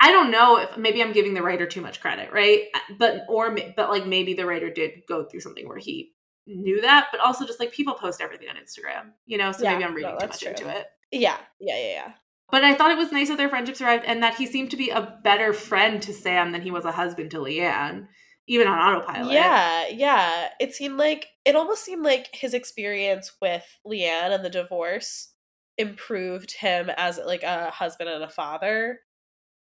[0.00, 2.64] I, don't know if maybe I'm giving the writer too much credit, right?
[2.98, 6.12] But or but like maybe the writer did go through something where he
[6.46, 9.52] knew that, but also just like people post everything on Instagram, you know.
[9.52, 10.50] So Yeah, maybe I'm no, reading too much true.
[10.50, 10.86] into it.
[11.12, 12.12] Yeah, yeah, yeah, yeah.
[12.50, 14.76] But I thought it was nice that their friendship survived, and that he seemed to
[14.76, 18.06] be a better friend to Sam than he was a husband to Leanne,
[18.48, 19.32] even on autopilot.
[19.32, 20.48] Yeah, yeah.
[20.60, 25.32] It seemed like it almost seemed like his experience with Leanne and the divorce
[25.80, 29.00] improved him as like a husband and a father.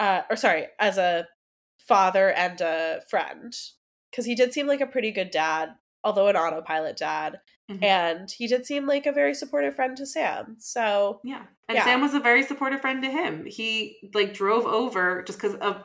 [0.01, 1.27] Uh or sorry, as a
[1.79, 3.55] father and a friend.
[4.15, 5.71] Cuz he did seem like a pretty good dad,
[6.03, 7.41] although an autopilot dad,
[7.71, 7.83] Mhm.
[7.83, 10.57] and he did seem like a very supportive friend to Sam.
[10.59, 11.45] So, Yeah.
[11.69, 11.85] And Yeah.
[11.85, 13.47] Sam was a very supportive friend to him.
[13.47, 15.85] He like drove over just because a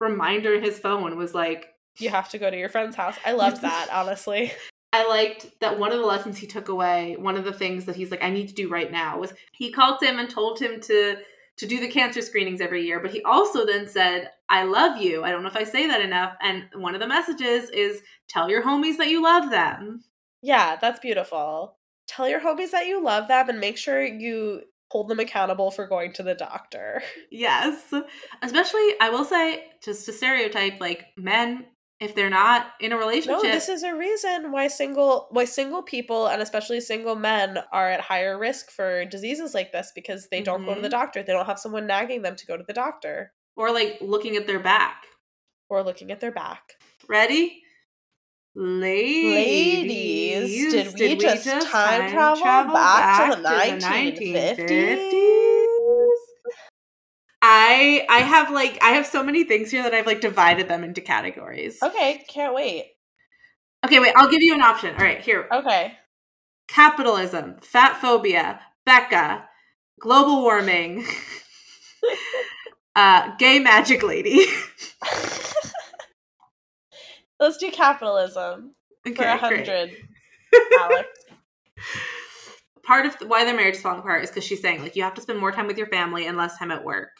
[0.00, 3.16] reminder in his phone was like, you have to go to your friend's house.
[3.24, 4.52] I loved that, honestly.
[4.94, 7.96] I liked that one of the lessons he took away, one of the things that
[7.96, 10.80] he's like, I need to do right now was he called him and told him
[10.82, 11.16] to
[11.56, 13.00] to do the cancer screenings every year.
[13.00, 15.24] But he also then said, I love you.
[15.24, 16.36] I don't know if I say that enough.
[16.40, 20.04] And one of the messages is tell your homies that you love them.
[20.42, 21.76] Yeah, that's beautiful.
[22.06, 25.88] Tell your homies that you love them and make sure you hold them accountable for
[25.88, 27.02] going to the doctor.
[27.32, 27.92] Yes.
[28.42, 31.66] Especially, I will say, just to stereotype, like men,
[32.04, 33.42] if they're not in a relationship.
[33.42, 37.88] No, this is a reason why single why single people and especially single men are
[37.88, 40.92] at higher risk for diseases like this because they don't go to the Mhm.
[40.92, 41.22] doctor.
[41.22, 44.46] They don't have someone nagging them to go to the doctor or like looking at
[44.46, 45.04] their back.
[45.70, 46.74] or looking at their back.
[47.08, 47.62] Ready?
[48.54, 49.24] Ladies,
[50.44, 53.48] Ladies, did we just time travel back to the
[53.80, 55.63] 1950s?
[57.46, 60.82] I I have like I have so many things here that I've like divided them
[60.82, 61.78] into categories.
[61.82, 62.86] Okay, can't wait.
[63.84, 64.94] Okay, wait, I'll give you an option.
[64.94, 65.46] All right, here.
[65.52, 65.92] Okay.
[66.68, 69.46] Capitalism, fat phobia, Becca,
[70.00, 71.04] global warming,
[72.96, 74.46] uh, gay magic lady.
[77.38, 78.74] Let's do capitalism
[79.04, 79.68] for Okay, a great.
[79.68, 79.90] hundred,
[80.80, 81.08] Alex.
[82.86, 85.12] part of why their marriage is falling apart is because she's saying like you have
[85.14, 87.10] to spend more time with your family and less time at work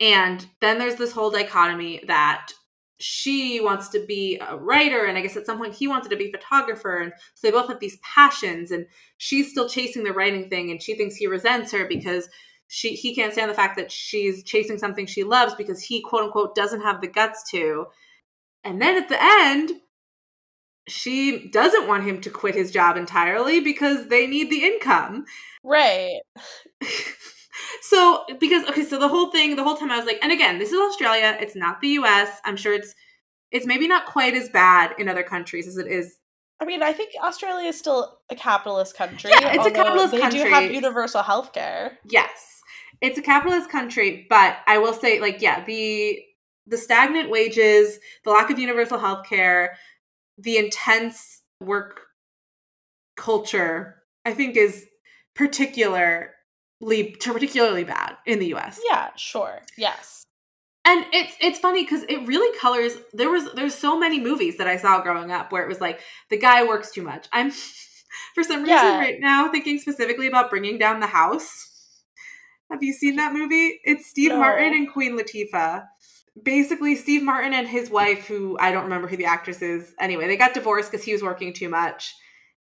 [0.00, 2.52] And then there's this whole dichotomy that
[2.98, 6.16] she wants to be a writer and i guess at some point he wanted to
[6.16, 8.84] be a photographer and so they both have these passions and
[9.16, 12.28] she's still chasing the writing thing and she thinks he resents her because
[12.72, 16.22] she he can't stand the fact that she's chasing something she loves because he quote
[16.22, 17.86] unquote doesn't have the guts to.
[18.62, 19.72] And then at the end
[20.86, 25.24] she doesn't want him to quit his job entirely because they need the income.
[25.64, 26.20] Right
[27.80, 30.58] so because okay so the whole thing the whole time i was like and again
[30.58, 32.94] this is australia it's not the us i'm sure it's
[33.50, 36.16] it's maybe not quite as bad in other countries as it is
[36.62, 39.30] I mean, I think Australia is still a capitalist country.
[39.30, 40.42] Yeah, it's a capitalist they country.
[40.44, 41.98] do have universal health care.
[42.04, 42.60] yes
[43.00, 46.20] it's a capitalist country but i will say like yeah the
[46.66, 49.76] the stagnant wages the lack of universal health care
[50.38, 52.02] the intense work
[53.16, 54.86] culture i think is
[55.34, 56.32] particular
[56.80, 58.80] particularly bad in the US.
[58.88, 59.60] Yeah, sure.
[59.76, 60.24] Yes.
[60.84, 64.66] And it's it's funny because it really colors there was there's so many movies that
[64.66, 66.00] I saw growing up where it was like
[66.30, 67.28] the guy works too much.
[67.32, 67.50] I'm
[68.34, 68.98] for some reason Yeah.
[68.98, 71.66] right now thinking specifically about bringing down the house.
[72.70, 73.80] Have you seen that movie?
[73.84, 74.38] It's Steve No.
[74.38, 75.84] Martin and Queen Latifah.
[76.42, 79.92] Basically, Steve Martin and his wife, who I don't remember who the actress is.
[80.00, 82.14] Anyway, they got divorced because he was working too much.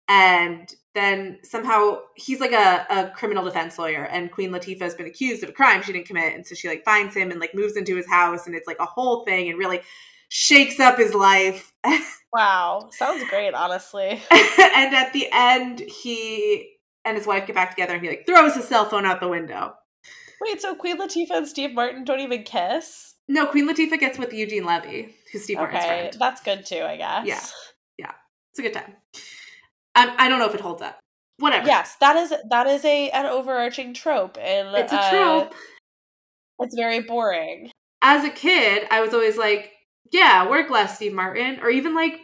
[0.08, 5.06] And then somehow he's like a, a criminal defense lawyer, and Queen Latifah has been
[5.06, 6.36] accused of a crime she didn't commit.
[6.36, 8.80] And so she like finds him and like moves into his house, and it's like
[8.80, 9.82] a whole thing and really
[10.30, 11.74] shakes up his life.
[12.34, 12.90] Wow.
[12.94, 14.10] Sounds great, honestly.
[14.32, 18.56] and at the end, he and his wife get back together and he like throws
[18.56, 19.74] his cell phone out the window.
[20.40, 23.16] Wait, so Queen Latifah and Steve Martin don't even kiss?
[23.28, 26.16] No, Queen Latifah gets with Eugene Levy, who's Steve Martin's friend.
[26.18, 27.26] that's good too, I guess.
[27.28, 27.42] Yeah.
[27.98, 28.12] Yeah.
[28.52, 28.96] It's a good time.
[29.96, 31.00] Um, I don't know if it holds up.
[31.38, 31.68] Whatever.
[31.68, 35.56] Yes, that is that is a an overarching trope, and It's a uh, trope.
[36.60, 37.72] it's very boring.
[38.02, 39.72] As a kid, I was always like,
[40.12, 41.60] yeah, work less, Steve Martin.
[41.62, 42.20] Or even like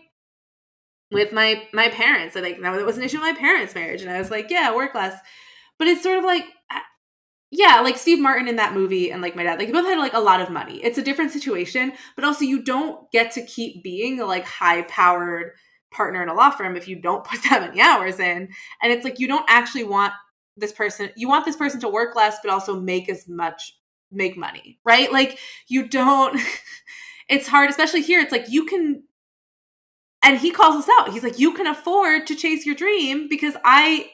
[1.12, 2.36] with my my parents.
[2.36, 4.02] I like that was an issue with my parents' marriage.
[4.02, 5.20] And I was like, yeah, work less.
[5.80, 6.80] But it's sort of like uh,
[7.50, 9.98] yeah, like Steve Martin in that movie and like my dad, like they both had
[9.98, 10.84] like a lot of money.
[10.84, 14.84] It's a different situation, but also you don't get to keep being a like high
[14.84, 15.54] powered
[15.92, 18.50] partner in a law firm if you don't put that many hours in.
[18.82, 20.14] And it's like you don't actually want
[20.56, 23.78] this person, you want this person to work less, but also make as much,
[24.12, 25.12] make money, right?
[25.12, 26.40] Like you don't,
[27.30, 28.20] it's hard, especially here.
[28.20, 29.04] It's like you can,
[30.24, 31.14] and he calls us out.
[31.14, 34.10] He's like, you can afford to chase your dream because I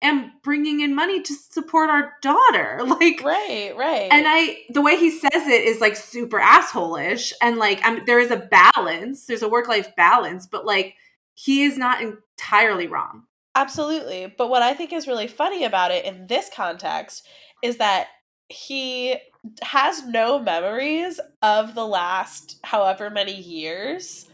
[0.00, 2.78] am bringing in money to support our daughter.
[2.86, 4.08] Like, Right, right.
[4.12, 8.20] and I, the way he says it is like super asshole-ish, and like, I'm there
[8.20, 9.26] is a balance.
[9.26, 10.94] There's a work-life balance, but like,
[11.40, 13.22] he is not entirely wrong.
[13.54, 14.34] Absolutely.
[14.36, 17.24] But what I think is really funny about it in this context
[17.62, 18.08] is that
[18.48, 19.14] he
[19.62, 24.28] has no memories of the last however many years.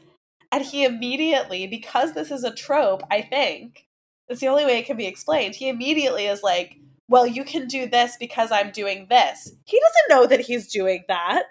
[0.50, 3.86] And he immediately, because this is a trope, I think,
[4.28, 5.54] it's the only way it can be explained.
[5.54, 6.76] He immediately is like,
[7.06, 9.52] well, you can do this because I'm doing this.
[9.66, 11.44] He doesn't know that he's doing that.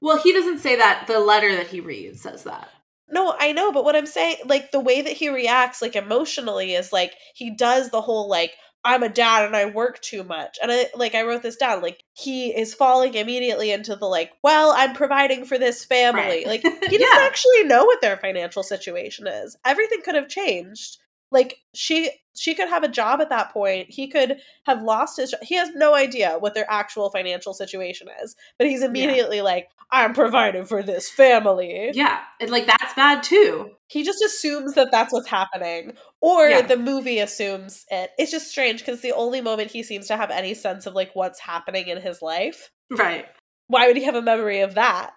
[0.00, 1.06] Well, he doesn't say that.
[1.06, 2.70] The letter that he reads says that.
[3.10, 6.74] No, I know, but what I'm saying, like the way that he reacts, like emotionally,
[6.74, 8.52] is like he does the whole like
[8.82, 11.82] I'm a dad and I work too much, and I like I wrote this down.
[11.82, 16.20] Like he is falling immediately into the like, well, I'm providing for this family.
[16.20, 16.46] Right.
[16.46, 17.26] Like he doesn't Yeah.
[17.26, 19.56] actually know what their financial situation is.
[19.64, 20.96] Everything could have changed.
[21.30, 23.90] Like she she could have a job at that point.
[23.90, 25.34] He could have lost his.
[25.42, 30.14] He has no idea what their actual financial situation is, but he's immediately like, I'm
[30.14, 33.72] providing for this family Yeah, and like that's bad too.
[33.88, 36.62] he just assumes that that's what's happening or Yeah.
[36.62, 40.30] the movie assumes it it's just strange because the only moment he seems to have
[40.30, 43.26] any sense of like what's happening in his life Right.
[43.66, 45.12] why would he have a memory of that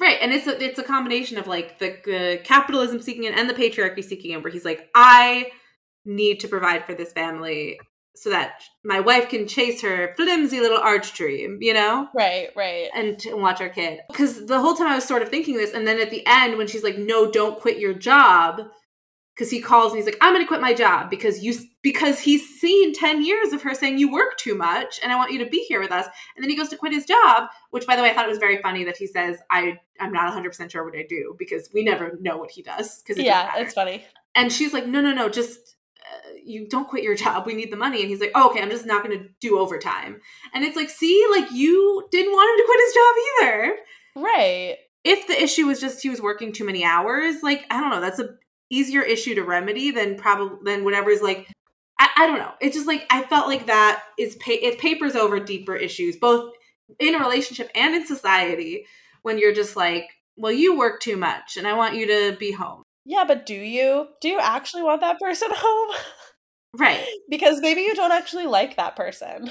[0.00, 3.54] Right, and it's a, it's a combination of like the, capitalism seeking in and the
[3.54, 5.50] patriarchy seeking in, where he's like, I
[6.04, 7.78] need to provide for this family
[8.14, 12.88] so that my wife can chase her flimsy little arch dream, you know, right right
[12.94, 14.00] and to watch our kid.
[14.08, 16.58] Because the whole time I was sort of thinking this, and then at the end
[16.58, 18.62] when she's like, "No, don't quit your job,"
[19.38, 22.18] because he calls and he's like, "I'm going to quit my job because you because
[22.18, 25.38] he's seen ten years of her saying you work too much, and I want you
[25.38, 27.96] to be here with us." And then he goes to quit his job, which by
[27.96, 30.48] the way I thought it was very funny that he says, "I I'm not 100
[30.48, 33.74] percent sure what I do because we never know what he does because yeah it's
[33.74, 34.04] funny
[34.38, 37.44] and she's like, no, no, no, just uh, you don't quit your job.
[37.44, 38.00] We need the money.
[38.00, 40.20] And he's like, oh, okay, I'm just not going to do overtime.
[40.54, 43.76] And it's like, see, like you didn't want him to quit his job either.
[44.28, 47.90] right If the issue was just he was working too many hours, like I don't
[47.90, 48.28] know, that's a
[48.70, 51.48] easier issue to remedy than probably than whatever is like.
[52.00, 52.52] I, I don't know.
[52.60, 56.52] It's just like I felt like that is pa- it papers over deeper issues, both
[57.00, 58.86] in a relationship and in society
[59.22, 60.04] when you're just like,
[60.36, 62.82] well, you work too much and I want you to be home.
[63.04, 64.06] Yeah, but do you?
[64.20, 65.96] Do you actually want that person home?
[66.76, 67.04] Right.
[67.28, 69.50] because maybe you don't actually like that person.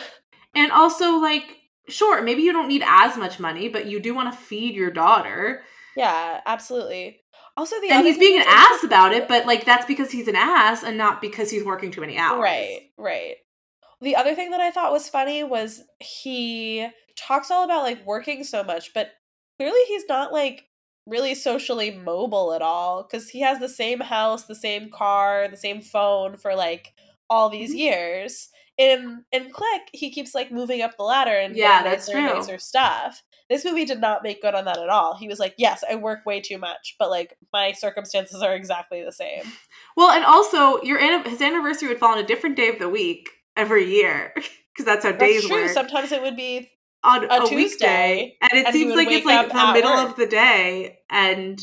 [0.55, 1.57] And also, like,
[1.89, 4.91] sure, maybe you don't need as much money, but you do want to feed your
[4.91, 5.63] daughter.
[5.95, 7.21] Yeah, absolutely.
[7.57, 10.35] Also, the and he's being an ass about it, but like that's because he's an
[10.35, 12.39] ass and not because he's working too many hours.
[12.39, 13.35] Right, right.
[13.99, 18.43] The other thing that I thought was funny was he talks all about like working
[18.43, 19.09] so much, but
[19.57, 20.65] clearly he's not like
[21.07, 25.57] really socially mobile at all because he has the same house, the same car, the
[25.57, 26.93] same phone for like
[27.27, 27.77] all these Mhm.
[27.79, 28.49] years.
[28.77, 32.21] In in Click, he keeps like moving up the ladder and Yeah, that's true.
[32.21, 33.23] nicer stuff.
[33.49, 35.17] This movie did not make good on that at all.
[35.17, 39.03] He was like, "Yes, I work way too much, but like my circumstances are exactly
[39.03, 39.43] the same."
[39.95, 43.29] Well, and also your his anniversary would fall on a different day of the week
[43.55, 45.63] every year because that's how That's days true.
[45.63, 45.71] work.
[45.71, 46.69] Sometimes it would be
[47.03, 50.09] on a a, Tuesday, weekday, and it and seems like it's like the middle work.
[50.09, 51.59] of the day, and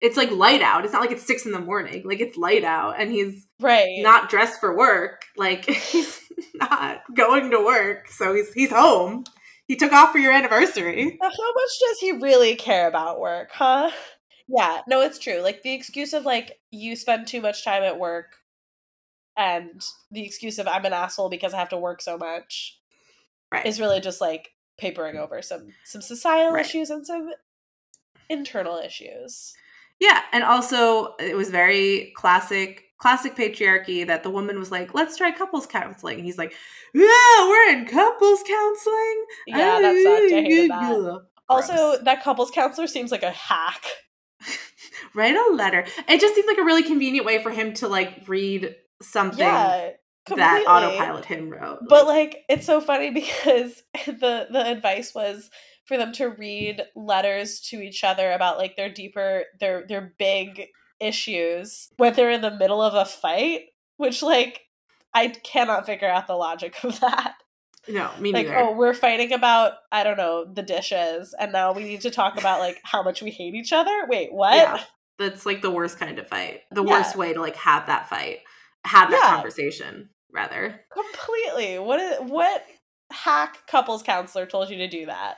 [0.00, 0.84] it's like light out.
[0.84, 2.02] It's not like it's six in the morning.
[2.04, 4.02] Like it's light out, and he's right.
[4.02, 5.22] not dressed for work.
[5.36, 6.20] Like he's
[6.54, 9.24] not going to work, so he's he's home.
[9.66, 11.18] He took off for your anniversary.
[11.20, 13.90] How much does he really care about work, huh?
[14.48, 15.40] Yeah, no, it's true.
[15.40, 18.36] Like the excuse of like you spend too much time at work
[19.36, 22.78] and the excuse of I'm an asshole because I have to work so much
[23.50, 23.66] Right.
[23.66, 26.66] is really just like papering over some some societal Right.
[26.66, 27.30] issues and some
[28.28, 29.54] internal issues.
[30.00, 35.16] Yeah, and also it was very classic classic patriarchy that the woman was like, "Let's
[35.16, 36.54] try couples counseling," and he's like,
[36.94, 40.32] "Yeah, we're in couples counseling." Yeah, that sucked.
[40.32, 41.22] I hated that.
[41.48, 41.98] Also, Gross.
[42.04, 43.84] that couples counselor seems like a hack.
[45.14, 45.84] write a letter.
[46.08, 49.90] It just seems like a really convenient way for him to like read something Yeah,
[50.36, 51.80] that autopilot him wrote.
[51.88, 55.50] But like it's so funny because the the advice was
[55.86, 60.68] for them to read letters to each other about like their deeper their their big
[61.02, 64.62] issues when they're in the middle of a fight, which like
[65.14, 67.34] I cannot figure out the logic of that.
[67.88, 68.58] no, me Like, neither.
[68.58, 72.38] oh, we're fighting about I don't know, the dishes and now we need to talk
[72.38, 74.06] about like how much we hate each other.
[74.08, 74.54] Wait, what?
[74.54, 74.82] Yeah.
[75.18, 76.60] That's like the worst kind of fight.
[76.70, 76.90] The Yeah.
[76.92, 78.38] worst way to like have that fight,
[78.84, 79.34] have that Yeah.
[79.36, 80.80] conversation, rather.
[80.90, 81.78] Completely.
[81.78, 82.64] What is what
[83.12, 85.36] hack couples counselor told you to do that?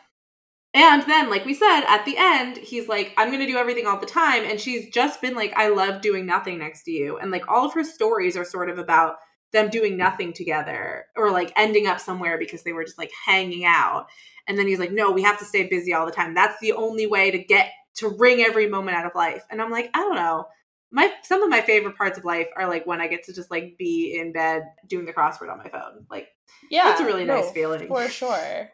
[0.74, 3.86] And then, like we said, at the end, he's like, I'm going to do everything
[3.86, 4.42] all the time.
[4.42, 7.16] And she's just been like, I love doing nothing next to you.
[7.16, 9.16] And like all of her stories are sort of about
[9.52, 13.64] them doing nothing together or like ending up somewhere because they were just like hanging
[13.64, 14.06] out.
[14.48, 16.34] And then he's like, No, we have to stay busy all the time.
[16.34, 19.44] That's the only way to get to wring every moment out of life.
[19.50, 20.46] And I'm like, I don't know.
[20.90, 23.50] My some of my favorite parts of life are like when I get to just
[23.50, 26.06] like be in bed doing the crossword on my phone.
[26.10, 26.28] Like
[26.68, 26.90] Yeah.
[26.90, 27.86] It's a really nice feeling.
[27.86, 28.70] For sure.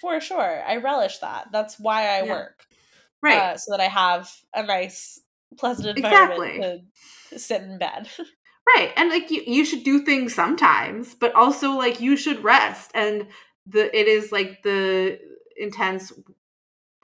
[0.00, 0.62] For sure.
[0.64, 1.48] I relish that.
[1.52, 2.32] That's why I Yeah.
[2.32, 2.66] work.
[3.22, 3.38] right.
[3.38, 5.20] Uh, so that I have a nice,
[5.56, 6.92] pleasant environment
[7.30, 8.08] to sit in bed.
[8.74, 8.92] Right.
[8.96, 12.90] And like you, you should do things sometimes, but also like you should rest.
[12.94, 13.28] And
[13.64, 15.20] the it is like the
[15.56, 16.12] intense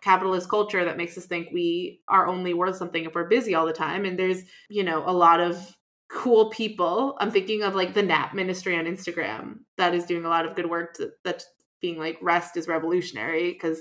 [0.03, 3.65] capitalist culture that makes us think we are only worth something if we're busy all
[3.65, 4.05] the time.
[4.05, 5.77] And there's, you know, a lot of
[6.09, 7.17] cool people.
[7.21, 10.57] I'm thinking of like the nap ministry on Instagram that is doing a lot of
[10.57, 11.47] good work to, that's
[11.83, 13.79] being like rest is revolutionary because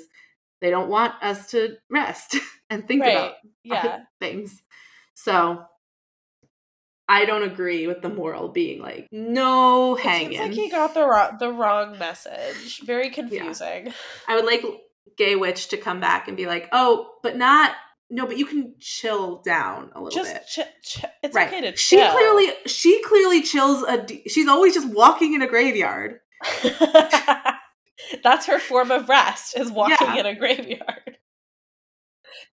[0.59, 2.35] they don't want us to rest
[2.69, 3.13] and think Right.
[3.13, 3.33] about
[3.63, 3.99] Yeah.
[4.19, 4.61] things.
[5.13, 5.63] So
[7.07, 10.29] I don't agree with the moral being like no It hanging.
[10.37, 12.81] seems like he got the wrong, the wrong message.
[12.85, 13.93] Very confusing.
[14.27, 14.63] I would like
[15.17, 17.73] Gay Witch to come back and be like, "Oh, but not
[18.09, 21.47] no, but you can chill down a little Just bit." ch- ch- it's right.
[21.47, 22.11] okay to she chill.
[22.11, 26.19] clearly she clearly chills a d- she's always just walking in a graveyard.
[28.23, 30.19] That's her form of rest is walking Yeah.
[30.21, 31.17] in a graveyard.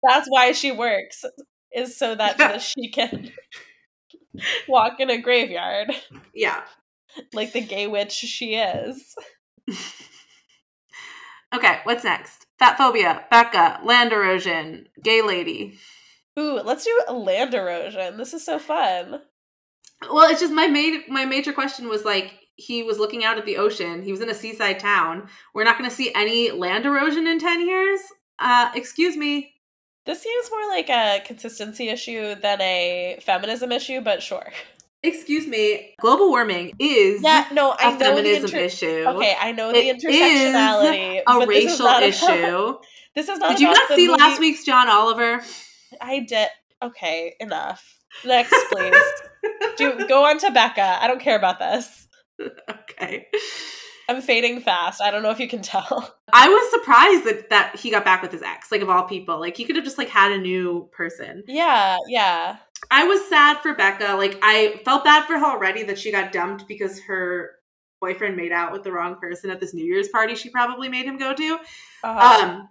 [0.03, 1.25] That's why she works
[1.73, 2.59] is so that Yeah.
[2.59, 3.33] she can
[4.69, 5.93] walk in a graveyard
[6.35, 6.63] Yeah.
[7.33, 9.15] like the gay witch she is.
[11.55, 12.47] Okay, what's next?
[12.59, 15.79] Fat phobia, Becca, land erosion, gay lady.
[16.39, 18.19] Ooh, let's do land erosion.
[18.19, 19.23] This is so fun.
[20.11, 23.47] Well, it's just my main my major question was like he was looking out at
[23.47, 24.03] the ocean.
[24.03, 25.29] He was in a seaside town.
[25.55, 28.01] We're not going to see any land erosion in 10 years?
[28.39, 29.55] Uh, excuse me.
[30.07, 34.51] This seems more like a consistency issue than a feminism issue, but sure.
[35.05, 35.95] Excuse me.
[36.01, 39.05] Global warming is Yeah, no, I a know feminism inter- issue.
[39.07, 41.21] Okay, I know the It is intersectionality.
[41.21, 42.79] A but this is racial not about- issue.
[43.15, 43.51] this is not.
[43.51, 45.41] Did you not see movie- last week's John Oliver?
[46.01, 46.49] I did.
[46.83, 47.99] Okay, enough.
[48.25, 48.95] Next, please.
[49.77, 50.99] Do go on to Becca.
[51.01, 52.08] I don't care about this.
[52.71, 53.27] okay.
[54.09, 55.03] I'm fading fast.
[55.03, 56.15] I don't know if you can tell.
[56.33, 59.39] I was surprised that that he got back with his ex, like of all people.
[59.39, 61.45] Like he could have just like had a new person.
[61.47, 62.57] Yeah, yeah.
[62.91, 64.15] I was sad for Becca.
[64.17, 67.51] Like I felt bad for her already that she got dumped because her
[68.01, 71.05] boyfriend made out with the wrong person at this New Year's party she probably made
[71.05, 71.59] him go to.
[72.05, 72.47] Uh-huh.
[72.47, 72.69] Um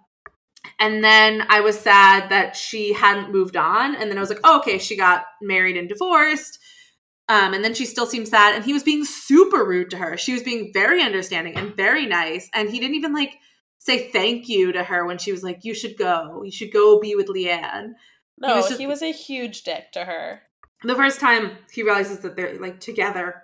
[0.80, 3.94] and then I was sad that she hadn't moved on.
[3.94, 6.58] And then I was like, oh, okay, she got married and divorced.
[7.28, 8.54] Um, and then she still seemed sad.
[8.54, 10.16] And he was being super rude to her.
[10.16, 12.48] She was being very understanding and very nice.
[12.54, 13.34] And he didn't even like
[13.78, 16.42] say thank you to her when she was like, you should go.
[16.44, 17.92] You should go be with Leanne.
[18.38, 20.42] no, was just- he was a huge dick to her.
[20.84, 23.42] The first time he realizes that they're like together,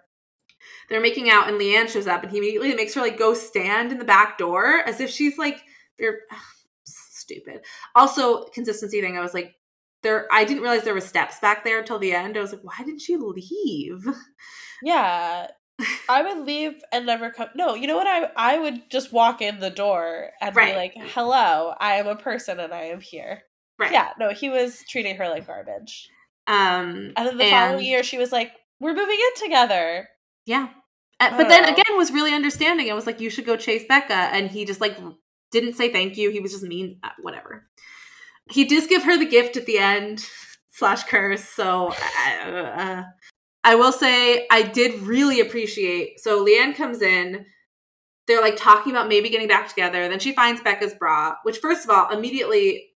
[0.88, 3.90] they're making out, and Leanne shows up, and he immediately makes her like go stand
[3.90, 5.60] in the back door as if she's like,
[5.98, 6.20] they're
[6.84, 7.62] stupid.
[7.94, 9.16] Also, consistency thing.
[9.18, 9.54] I was like,
[10.04, 10.28] there.
[10.30, 12.36] I didn't realize there were steps back there until the end.
[12.36, 14.06] I was like, why did she leave?
[14.82, 15.48] Yeah.
[16.08, 17.48] I would leave and never come.
[17.56, 18.06] No, you know what?
[18.06, 20.72] I I would just walk in the door and Right.
[20.72, 23.42] be like, "Hello, I am a person and I am here."
[23.76, 23.90] Right.
[23.90, 24.10] Yeah.
[24.20, 26.08] No, he was treating her like garbage.
[26.46, 27.12] Um.
[27.16, 30.08] And then the And- following year, she was like, "We're moving in together."
[30.46, 30.68] Yeah.
[31.18, 31.72] Uh, but then Oh.
[31.72, 32.88] again, was really understanding.
[32.90, 34.96] I was like, you should go chase Becca, and he just like
[35.50, 36.30] didn't say thank you.
[36.30, 37.00] He was just mean.
[37.02, 37.68] Uh, whatever.
[38.50, 40.24] He does give her the gift at the end
[40.70, 41.44] slash curse.
[41.44, 41.94] So
[42.36, 43.02] uh, uh,
[43.62, 46.20] I will say I did really appreciate.
[46.20, 47.46] So Leanne comes in.
[48.26, 50.08] They're like talking about maybe getting back together.
[50.08, 52.90] Then she finds Becca's bra, which first of all, immediately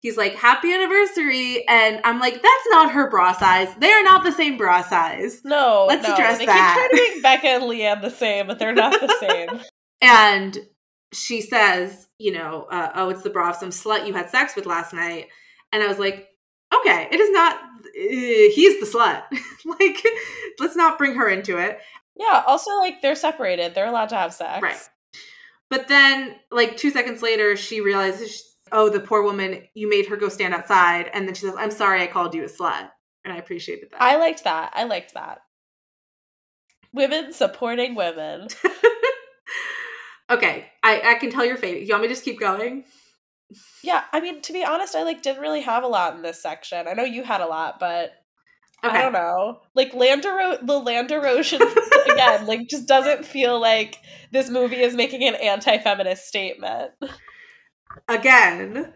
[0.00, 3.68] he's like, "Happy anniversary," and I'm like, "That's not her bra size.
[3.78, 6.12] They are not the same bra size." No, Let's no.
[6.14, 6.74] address they that.
[6.76, 9.60] keep trying to make Becca and Leanne the same, but they're not the same.
[10.02, 10.58] And
[11.14, 14.56] she says, you know, uh, oh, it's the bra of some slut you had sex
[14.56, 15.28] with last night.
[15.72, 16.28] And I was like,
[16.74, 19.22] okay, it is not, uh, he's the slut.
[19.80, 20.02] like,
[20.58, 21.80] let's not bring her into it.
[22.18, 22.42] yeah.
[22.46, 23.74] Also, like they're separated.
[23.74, 24.62] They're allowed to have sex.
[24.62, 24.88] Right.
[25.70, 30.16] But then, like, two seconds later, she realizes, oh, the poor woman, you made her
[30.16, 31.10] go stand outside.
[31.12, 32.90] And then she says, I'm sorry I called you a slut.
[33.24, 34.02] And I appreciated that.
[34.02, 34.72] I liked that.
[34.74, 35.40] I liked that.
[36.92, 38.48] Women supporting women.
[40.30, 41.86] okay, I, I can tell your fate.
[41.86, 42.84] You want me to just keep going?
[43.82, 46.42] Yeah, I mean, to be honest, I like didn't really have a lot in this
[46.42, 46.88] section.
[46.88, 48.12] I know you had a lot, but
[48.84, 48.98] Okay.
[48.98, 49.60] I don't know.
[49.74, 51.62] Like land ero- the land erosion
[52.10, 53.98] again, like just doesn't feel like
[54.30, 56.92] this movie is making an anti-feminist statement.
[58.08, 58.92] Again,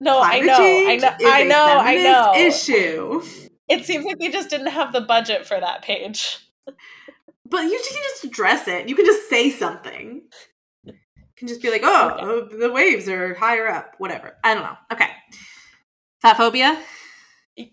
[0.00, 2.32] No, I know, I know, I know, I know.
[2.36, 3.22] Issue.
[3.68, 6.38] It seems like they just didn't have the budget for that page.
[7.50, 8.88] But you can just address it.
[8.88, 10.22] You can just say something.
[11.38, 13.94] Can just be like, oh, oh, the waves are higher up.
[13.98, 14.36] Whatever.
[14.42, 14.76] I don't know.
[14.92, 15.08] Okay.
[16.20, 16.80] Fat phobia?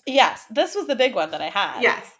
[0.05, 1.81] Yes, this was the big one that I had.
[1.81, 2.11] Yes.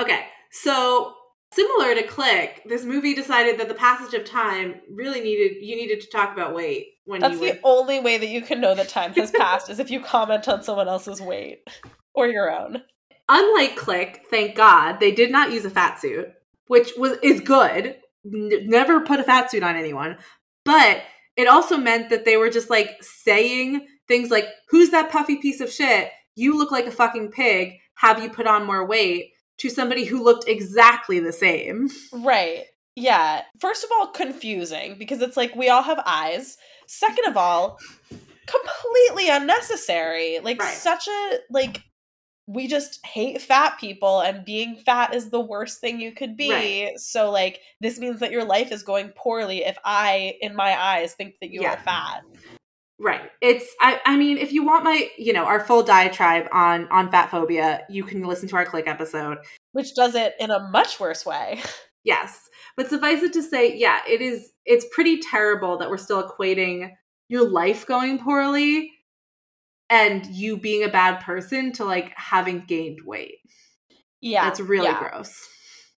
[0.00, 0.20] Okay.
[0.50, 1.14] So
[1.52, 6.00] similar to Click, this movie decided that the passage of time really needed you needed
[6.00, 8.88] to talk about weight when That's the were only way that you can know that
[8.88, 11.66] time has passed is if you comment on someone else's weight
[12.14, 12.82] or your own.
[13.28, 16.28] unlike Click, thank God, they did not use a fat suit,
[16.66, 17.96] which was is good.
[18.26, 20.16] N- never put a fat suit on anyone.
[20.64, 21.02] But
[21.36, 25.60] it also meant that they were just like saying things like, Who's that puffy piece
[25.60, 26.10] of shit?
[26.36, 27.74] You look like a fucking pig.
[27.96, 29.30] Have you put on more weight?
[29.58, 31.88] To somebody who looked exactly the same.
[32.12, 32.64] Right.
[32.96, 33.42] Yeah.
[33.60, 36.56] First of all, confusing because it's like we all have eyes.
[36.88, 37.78] Second of all,
[38.46, 40.40] completely unnecessary.
[40.40, 40.74] Like Right.
[40.74, 41.82] such a like
[42.46, 46.50] we just hate fat people and being fat is the worst thing you could be.
[46.50, 46.98] Right.
[46.98, 51.14] So like this means that your life is going poorly if I in my eyes
[51.14, 51.72] think that you Yeah.
[51.72, 52.22] are fat.
[53.00, 53.30] Right.
[53.40, 57.10] It's I I mean, if you want my, you know, our full diatribe on on
[57.10, 59.38] fat phobia, you can listen to our click episode.
[59.72, 61.62] Which does it in a much worse way.
[62.06, 62.50] Yes.
[62.76, 66.90] But suffice it to say, yeah, it is it's pretty terrible that we're still equating
[67.30, 68.92] your life going poorly
[69.94, 73.38] and you being a bad person to like having gained weight.
[74.20, 74.44] Yeah.
[74.44, 74.98] That's really yeah.
[74.98, 75.38] gross.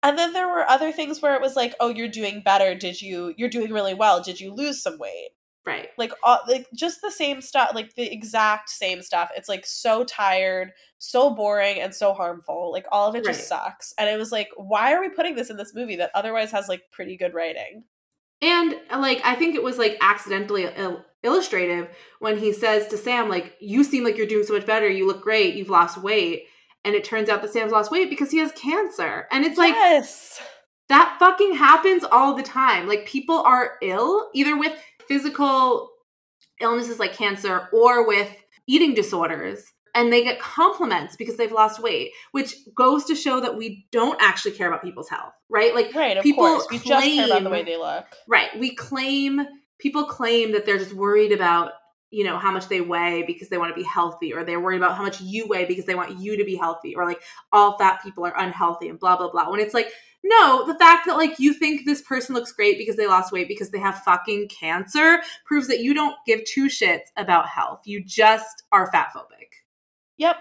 [0.04, 2.76] And then there were other things where it was like, "Oh, you're doing better.
[2.76, 4.22] Did you you're doing really well.
[4.22, 5.30] Did you lose some weight?"
[5.66, 5.88] Right.
[5.98, 10.04] like all, like just the same stuff like the exact same stuff it's like so
[10.04, 14.32] tired so boring and so harmful like all of it just sucks and it was
[14.32, 17.34] like why are we putting this in this movie that otherwise has like pretty good
[17.34, 17.84] writing
[18.42, 21.90] And uh, like I think it was like accidentally il- illustrative
[22.20, 24.90] when he says to Sam like you seem like you're doing so much better.
[24.90, 25.56] You look great.
[25.56, 26.44] You've lost weight.
[26.84, 29.28] And it turns out that Sam's lost weight because he has cancer.
[29.32, 30.40] And it's like yes
[30.90, 32.88] that fucking happens all the time.
[32.88, 34.74] Like people are ill either with
[35.08, 35.90] physical
[36.62, 38.30] illnesses like cancer or with
[38.68, 39.64] eating disorders
[39.96, 44.22] and they get compliments because they've lost weight, which goes to show that we don't
[44.22, 45.74] actually care about people's health, right?
[45.74, 46.68] Like Right, of people course.
[46.70, 48.06] We just care about the way claim- they look.
[48.28, 48.50] Right.
[48.60, 49.42] We claim
[49.80, 51.72] people claim that they're just worried about,
[52.12, 54.78] you know, how much they weigh because they want to be healthy, or they're worried
[54.78, 57.78] about how much you weigh because they want you to be healthy, or like all
[57.78, 59.50] fat people are unhealthy and blah blah blah.
[59.50, 59.92] When it's like,
[60.24, 63.48] no, the fact that like you think this person looks great because they lost weight
[63.48, 67.82] because they have fucking cancer proves that you don't give two shits about health.
[67.86, 69.45] You just are fat phobic.
[70.18, 70.38] Yep.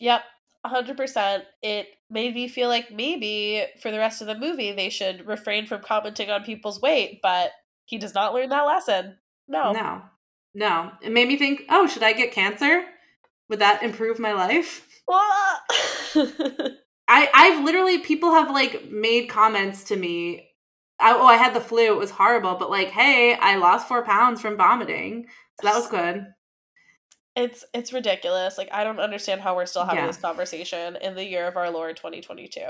[0.00, 0.22] Yep.
[0.66, 1.42] 100%.
[1.62, 5.66] It made me feel like maybe for the rest of the movie they should refrain
[5.66, 7.50] from commenting on people's weight, but
[7.84, 9.18] he does not learn that lesson.
[9.48, 9.72] No.
[9.72, 10.02] No.
[10.54, 10.92] No.
[11.02, 12.84] It made me think, oh, should I get cancer?
[13.48, 14.86] Would that improve my life?
[17.08, 20.48] I I've literally people have like made comments to me.
[21.00, 21.92] I, oh, I had the flu.
[21.92, 25.26] It was horrible, but like, hey, I lost four pounds from vomiting,
[25.60, 26.26] so that was good.
[27.36, 28.58] It's it's ridiculous.
[28.58, 30.06] Like I don't understand how we're still having Yeah.
[30.06, 32.60] this conversation in the year of our Lord 2022.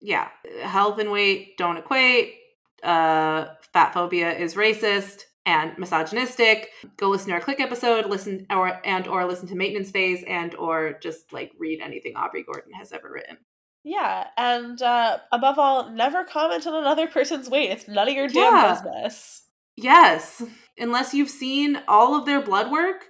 [0.00, 0.28] Yeah,
[0.62, 2.34] health and weight don't equate.
[2.82, 6.68] Uh, fat phobia is racist and misogynistic.
[6.98, 8.06] Go listen to our click episode.
[8.06, 12.42] Listen or and or listen to maintenance phase and or just like read anything Aubrey
[12.44, 13.38] Gordon has ever written.
[13.86, 17.70] Yeah, and uh, above all, never comment on another person's weight.
[17.70, 18.72] It's none of your damn Yeah.
[18.74, 19.42] business.
[19.76, 20.42] Yes,
[20.78, 23.06] unless you've seen all of their blood work,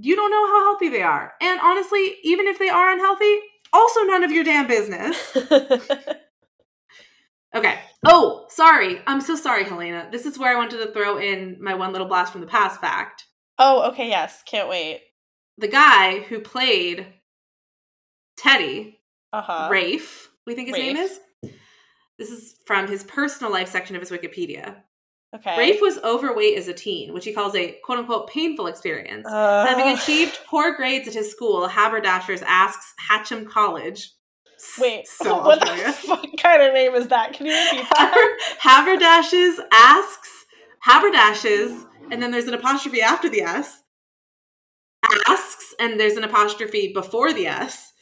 [0.00, 1.32] you don't know how healthy they are.
[1.40, 3.38] And honestly, even if they are unhealthy,
[3.72, 5.36] also none of your damn business.
[7.54, 7.80] Okay.
[8.06, 9.00] Oh, sorry.
[9.08, 10.08] I'm so sorry, Helena.
[10.12, 12.80] This is where I wanted to throw in my one little blast from the past
[12.80, 13.26] fact.
[13.58, 15.00] oh, okay, yes, can't wait.
[15.58, 17.06] The guy who played
[18.36, 19.00] Teddy,
[19.32, 19.68] Uh huh.
[19.70, 21.18] Rafe, we think his name is.
[22.18, 24.76] This is from his personal life section of his Wikipedia.
[25.34, 25.56] Okay.
[25.56, 29.26] Rafe was overweight as a teen, which he calls a quote unquote painful experience.
[29.28, 34.10] Uh, Having achieved poor grades at his school, Haberdashers' Aske's Hatcham College.
[34.78, 37.32] Wait, so what the fuck kind of name is that?
[37.32, 38.38] Can you repeat that?
[38.58, 40.46] Haberdashes asks
[40.80, 43.82] Haberdashes, and then there's an apostrophe after the S.
[45.28, 47.92] Asks, and there's an apostrophe before the S.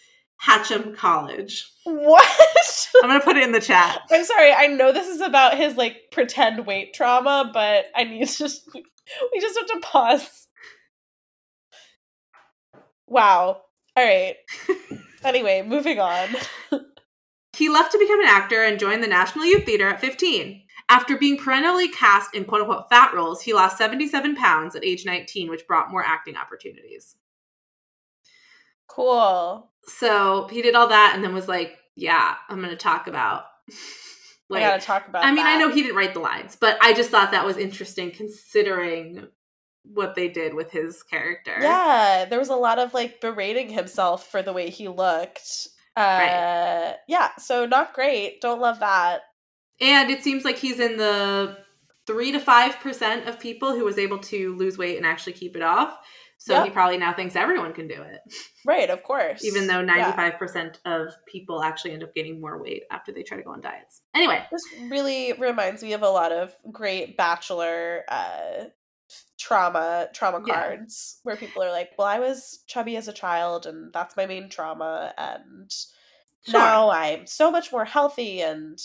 [0.45, 1.71] Hatcham College.
[1.85, 2.89] what?
[3.03, 4.01] I'm gonna put it in the chat.
[4.11, 4.53] I'm sorry.
[4.53, 8.69] I know this is about his like pretend weight trauma, but I need to just
[8.75, 10.47] we just have to pause.
[13.07, 13.63] Wow.
[13.97, 14.37] All right.
[15.25, 16.29] anyway, moving on.
[17.57, 20.63] He left to become an actor and joined the National Youth Theater at 15.
[20.91, 25.05] After being perennially cast in quote unquote fat roles, he lost 77 pounds at age
[25.05, 27.17] 19, which brought more acting opportunities.
[28.89, 29.71] Cool.
[29.85, 33.45] So he did all that and then was like, Yeah, I'm gonna talk about
[34.49, 35.25] Like, I gotta talk about.
[35.25, 37.57] I mean, I know he didn't write the lines, but I just thought that was
[37.57, 39.29] interesting considering
[39.85, 41.57] what they did with his character.
[41.61, 45.69] Yeah, there was a lot of like berating himself for the way he looked.
[45.97, 46.97] Uh, Right.
[47.09, 48.41] Yeah, so not great.
[48.41, 49.23] Don't love that.
[49.81, 51.59] And it seems like he's in the
[52.07, 55.57] three to five percent of people who was able to lose weight and actually keep
[55.57, 55.99] it off.
[56.39, 56.65] So Yep.
[56.65, 58.21] he probably now thinks everyone can do it,
[58.65, 59.43] Right, of course.
[59.43, 63.43] even though 95% of people actually end up gaining more weight after they try to
[63.43, 64.03] go on diets.
[64.15, 68.65] Anyway, This really reminds me of a lot of great bachelor uh
[69.39, 70.55] trauma trauma Yeah.
[70.63, 74.27] cards where people are like, "Well, I was chubby as a child and that's my
[74.27, 75.75] main trauma and
[76.47, 76.53] sure.
[76.53, 78.79] now I'm so much more healthy and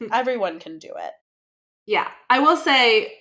[0.12, 1.12] everyone can do it."
[1.86, 3.12] Yeah, I will say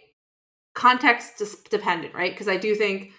[0.73, 2.31] context dependent, right?
[2.31, 3.11] Because I do think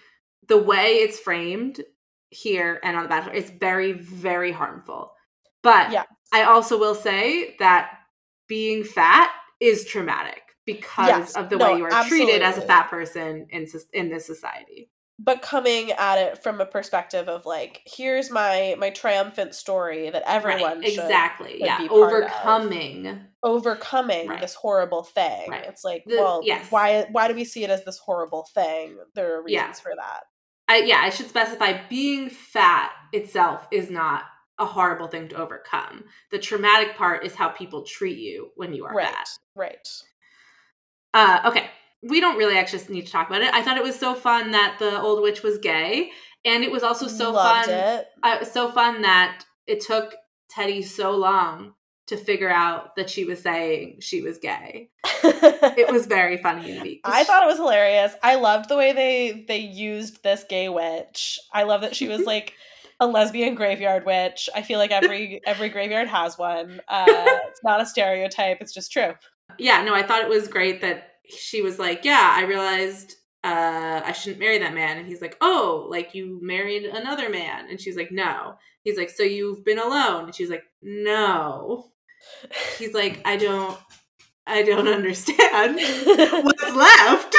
[0.47, 1.83] the way it's framed
[2.29, 5.13] here and on The Bachelor is very, very harmful.
[5.61, 6.03] But Yeah.
[6.33, 7.99] I also will say that
[8.47, 11.35] being fat is traumatic because Yes.
[11.35, 14.89] of the No, way you are treated as a fat person in in this society.
[15.19, 20.21] But coming at it from a perspective of like, here's my my triumphant story that
[20.27, 20.87] everyone right?
[20.87, 21.53] Exactly.
[21.53, 21.77] should Yeah.
[21.79, 22.29] be part of.
[22.31, 23.19] Overcoming.
[23.43, 24.41] overcoming Right.
[24.41, 25.49] this horrible thing.
[25.49, 25.65] Right.
[25.65, 26.69] It's like, The- well, yes.
[26.71, 28.99] why why do we see it as this horrible thing?
[29.15, 29.83] There are reasons Yeah.
[29.83, 30.23] for that.
[30.67, 34.23] I yeah, I should specify being fat itself is not
[34.59, 36.03] a horrible thing to overcome.
[36.29, 39.07] The traumatic part is how people treat you when you are Right.
[39.07, 39.27] fat.
[39.55, 39.87] Right.
[41.13, 41.69] Uh, okay,
[42.01, 43.53] we don't really actually need to talk about it.
[43.53, 46.11] I thought it was so fun that the old witch was gay,
[46.45, 47.73] and it was also so Loved fun.
[47.75, 48.07] it.
[48.23, 50.15] Uh, it was so fun that it took
[50.49, 51.73] Teddy so long
[52.07, 54.89] to figure out that she was saying she was gay.
[55.79, 57.01] It was very funny to me.
[57.03, 58.13] I thought it was hilarious.
[58.23, 61.39] I loved the way they they used this gay witch.
[61.53, 62.53] I love that she was like
[62.99, 64.49] a lesbian graveyard witch.
[64.55, 66.81] I feel like every every graveyard has one.
[66.87, 68.57] Uh, it's not a stereotype.
[68.61, 69.13] It's just true.
[69.59, 74.01] yeah, no, I thought it was great that she was like, yeah, I realized uh,
[74.03, 74.97] I shouldn't marry that man.
[74.97, 77.69] And he's like, oh, like you married another man.
[77.69, 78.55] And she's like, no.
[78.83, 80.25] He's like, so you've been alone.
[80.25, 81.91] And she's like, no.
[82.77, 83.77] He's like, I don't,
[84.45, 85.75] I don't understand
[86.43, 87.35] what's left.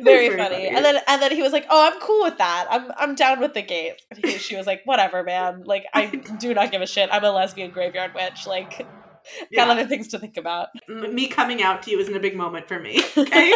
[0.00, 0.54] very, very funny.
[0.54, 0.68] funny.
[0.68, 2.66] And then and then he was like, "Oh, I'm cool with that.
[2.68, 5.62] I'm I'm down with the gates." And he, she was like, "Whatever, man.
[5.64, 6.06] Like I
[6.40, 7.08] do not give a shit.
[7.12, 8.46] I'm a lesbian graveyard witch.
[8.46, 8.86] Like
[9.54, 12.68] got other things to think about." Me coming out to you isn't a big moment
[12.68, 13.02] for me.
[13.16, 13.54] Okay.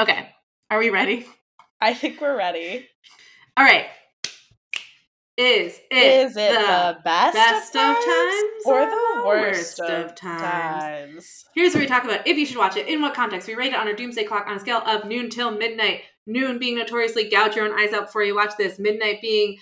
[0.00, 0.28] okay.
[0.70, 1.26] Are we ready?
[1.80, 2.88] I think we're ready.
[3.56, 3.86] All right.
[5.38, 9.22] Is it, Is it the, best, best of, of times, times or or the the
[9.24, 10.42] worst, of times?
[10.42, 11.44] times?
[11.54, 13.46] Here's where we talk about if you should watch it, in what context.
[13.46, 16.02] We rate it on our doomsday clock on a scale of noon till midnight.
[16.26, 18.80] Noon being notoriously gouge your own eyes out before you watch this.
[18.80, 19.58] Midnight being,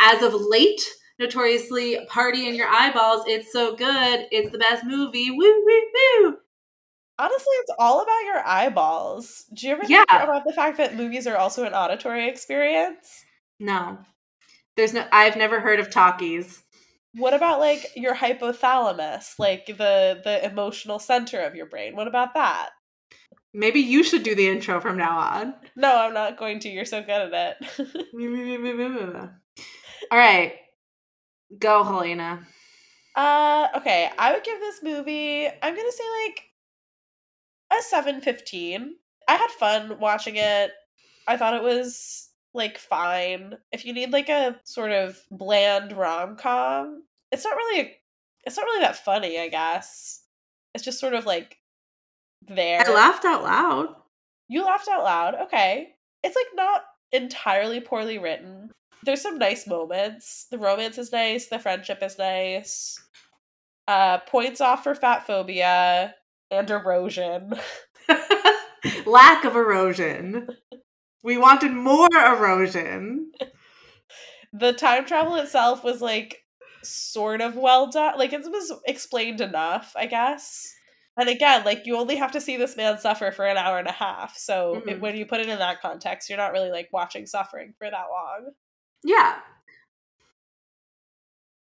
[0.00, 0.80] as of late,
[1.22, 3.24] notoriously party in your eyeballs.
[3.26, 4.26] It's so good.
[4.30, 5.30] It's the best movie.
[5.30, 6.36] Woo, woo, woo.
[7.18, 9.44] Honestly, it's all about your eyeballs.
[9.54, 10.04] Do you ever Yeah.
[10.10, 13.24] think about the fact that movies are also an auditory experience?
[13.60, 13.98] No.
[14.76, 16.62] There's no, I've never heard of talkies.
[17.14, 21.94] What about like your hypothalamus, like the the emotional center of your brain?
[21.94, 22.70] What about that?
[23.52, 25.54] Maybe you should do the intro from now on.
[25.76, 26.70] No, I'm not going to.
[26.70, 27.96] You're so good at it.
[30.10, 30.54] All right.
[31.58, 32.46] Go, Helena.
[33.16, 34.10] uh, okay.
[34.18, 35.46] I would give this movie.
[35.46, 36.44] I'm gonna say like
[37.78, 38.96] a seven fifteen.
[39.28, 40.70] I had fun watching it.
[41.26, 43.54] I thought it was like fine.
[43.70, 47.96] If you need like a sort of bland rom com, it's not really.
[48.44, 49.38] It's not really that funny.
[49.38, 50.22] I guess
[50.74, 51.58] it's just sort of like
[52.48, 52.80] there.
[52.84, 53.94] I laughed out loud.
[54.48, 55.34] You laughed out loud.
[55.42, 55.94] Okay.
[56.24, 58.70] It's like not entirely poorly written.
[59.04, 60.46] There's some nice moments.
[60.50, 62.98] The romance is nice, the friendship is nice.
[63.88, 66.14] Uh points off for fat phobia
[66.50, 67.54] and erosion.
[69.06, 70.48] Lack of erosion.
[71.22, 73.30] We wanted more erosion.
[74.52, 76.38] The time travel itself was like
[76.82, 78.18] sort of well done.
[78.18, 80.72] Like it was explained enough, I guess.
[81.16, 83.88] And again, like you only have to see this man suffer for an hour and
[83.88, 84.36] a half.
[84.36, 85.00] So it- Mhm.
[85.00, 88.06] when you put it in that context, you're not really like watching suffering for that
[88.10, 88.52] long.
[89.04, 89.34] Yeah.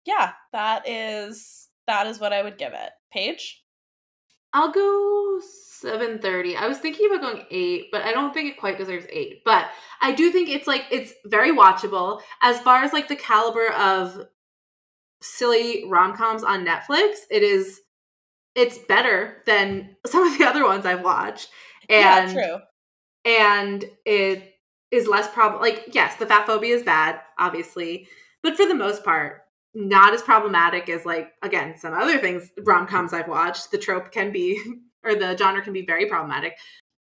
[0.04, 2.90] yeah, that is that is what I would give it.
[3.12, 3.62] Paige?
[4.52, 5.40] I'll go
[5.80, 6.56] 730.
[6.56, 9.42] I was thinking about going 8, but I don't think it quite deserves 8.
[9.44, 9.66] But
[10.00, 14.26] I do think it's like it's very watchable as far as like the caliber of
[15.20, 17.16] silly rom-coms on Netflix.
[17.30, 17.80] It is
[18.54, 21.48] it's better than some of the other ones I've watched.
[21.88, 22.58] And yeah, true.
[23.24, 24.53] and it
[24.94, 28.06] is less problem like yes the fat phobia is bad obviously
[28.42, 29.42] but for the most part
[29.74, 34.32] not as problematic as like again some other things rom-coms i've watched the trope can
[34.32, 34.60] be
[35.04, 36.56] or the genre can be very problematic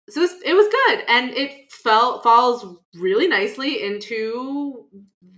[0.09, 4.86] so it was, it was good and it fell falls really nicely into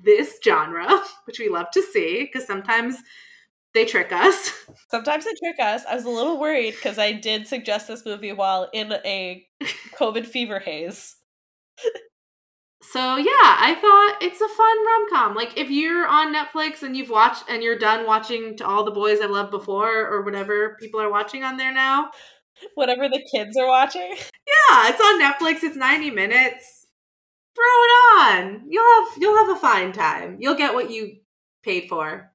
[0.04, 0.86] this genre
[1.24, 2.96] which we love to see because sometimes
[3.74, 4.52] they trick us
[4.90, 5.84] Sometimes they trick us.
[5.84, 9.46] I was a little worried because I did suggest this movie while in a
[9.96, 11.16] COVID fever haze.
[12.90, 15.34] So yeah, I thought it's a fun rom com.
[15.34, 18.90] Like if you're on Netflix and you've watched and you're done watching to all the
[18.90, 22.10] boys I've loved before or whatever people are watching on there now.
[22.74, 24.10] Whatever the kids are watching.
[24.10, 25.62] Yeah, it's on Netflix.
[25.62, 26.86] It's 90 minutes.
[27.54, 28.62] Throw it on.
[28.68, 30.38] You'll have you'll have a fine time.
[30.40, 31.18] You'll get what you
[31.62, 32.32] paid for.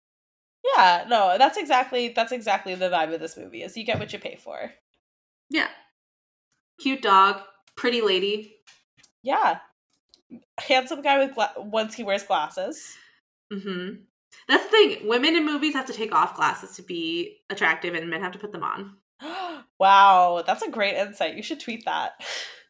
[0.76, 4.14] Yeah, no, that's exactly that's exactly the vibe of this movie is you get what
[4.14, 4.72] you pay for.
[5.50, 5.70] Yeah.
[6.80, 7.42] Cute dog,
[7.76, 8.58] pretty lady.
[9.24, 9.60] Yeah.
[10.60, 12.96] Handsome guy with gla- once he wears glasses.
[13.52, 14.04] Mhm.
[14.48, 15.08] That's the thing.
[15.08, 18.40] Women in movies have to take off glasses to be attractive and men have to
[18.40, 18.98] put them on.
[19.80, 21.36] wow, that's a great insight.
[21.36, 22.14] You should tweet that.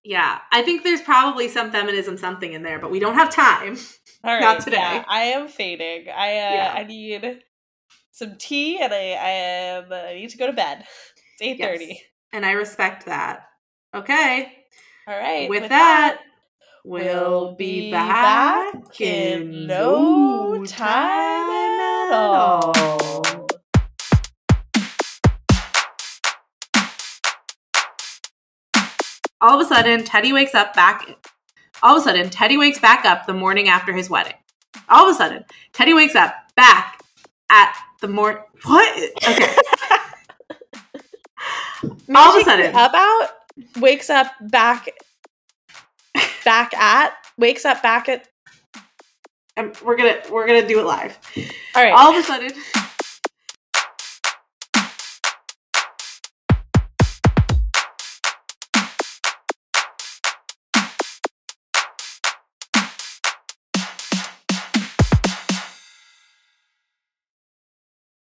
[0.06, 3.77] Yeah, I think there's probably some feminism something in there, but we don't have time.
[4.26, 4.76] All right, Not today.
[4.76, 6.10] Yeah, I am fading.
[6.14, 6.73] I uh, Yeah.
[6.76, 7.41] I need
[8.11, 10.80] some tea, and I I am I need to go to bed.
[10.81, 11.85] It's eight thirty.
[11.85, 11.98] Yes.
[12.34, 13.48] And I respect that.
[13.95, 14.52] Okay.
[15.07, 15.49] All right.
[15.49, 16.19] With, that,
[16.84, 22.74] we'll be back in no time at all.
[29.42, 31.06] All of a sudden, Teddy wakes up back.
[31.82, 34.36] All of a sudden, Teddy wakes back up the morning after his wedding.
[34.90, 35.44] All of a sudden,
[35.74, 37.02] Teddy wakes up back
[37.50, 38.42] at the morning.
[38.64, 39.10] What?
[39.28, 39.56] Okay.
[42.16, 43.30] All of a sudden, up out
[43.80, 44.88] wakes up back
[46.44, 48.28] back at wakes up back at
[49.56, 51.18] um, we're gonna we're gonna do it live.
[51.76, 51.94] all right.
[51.94, 52.52] All of a sudden,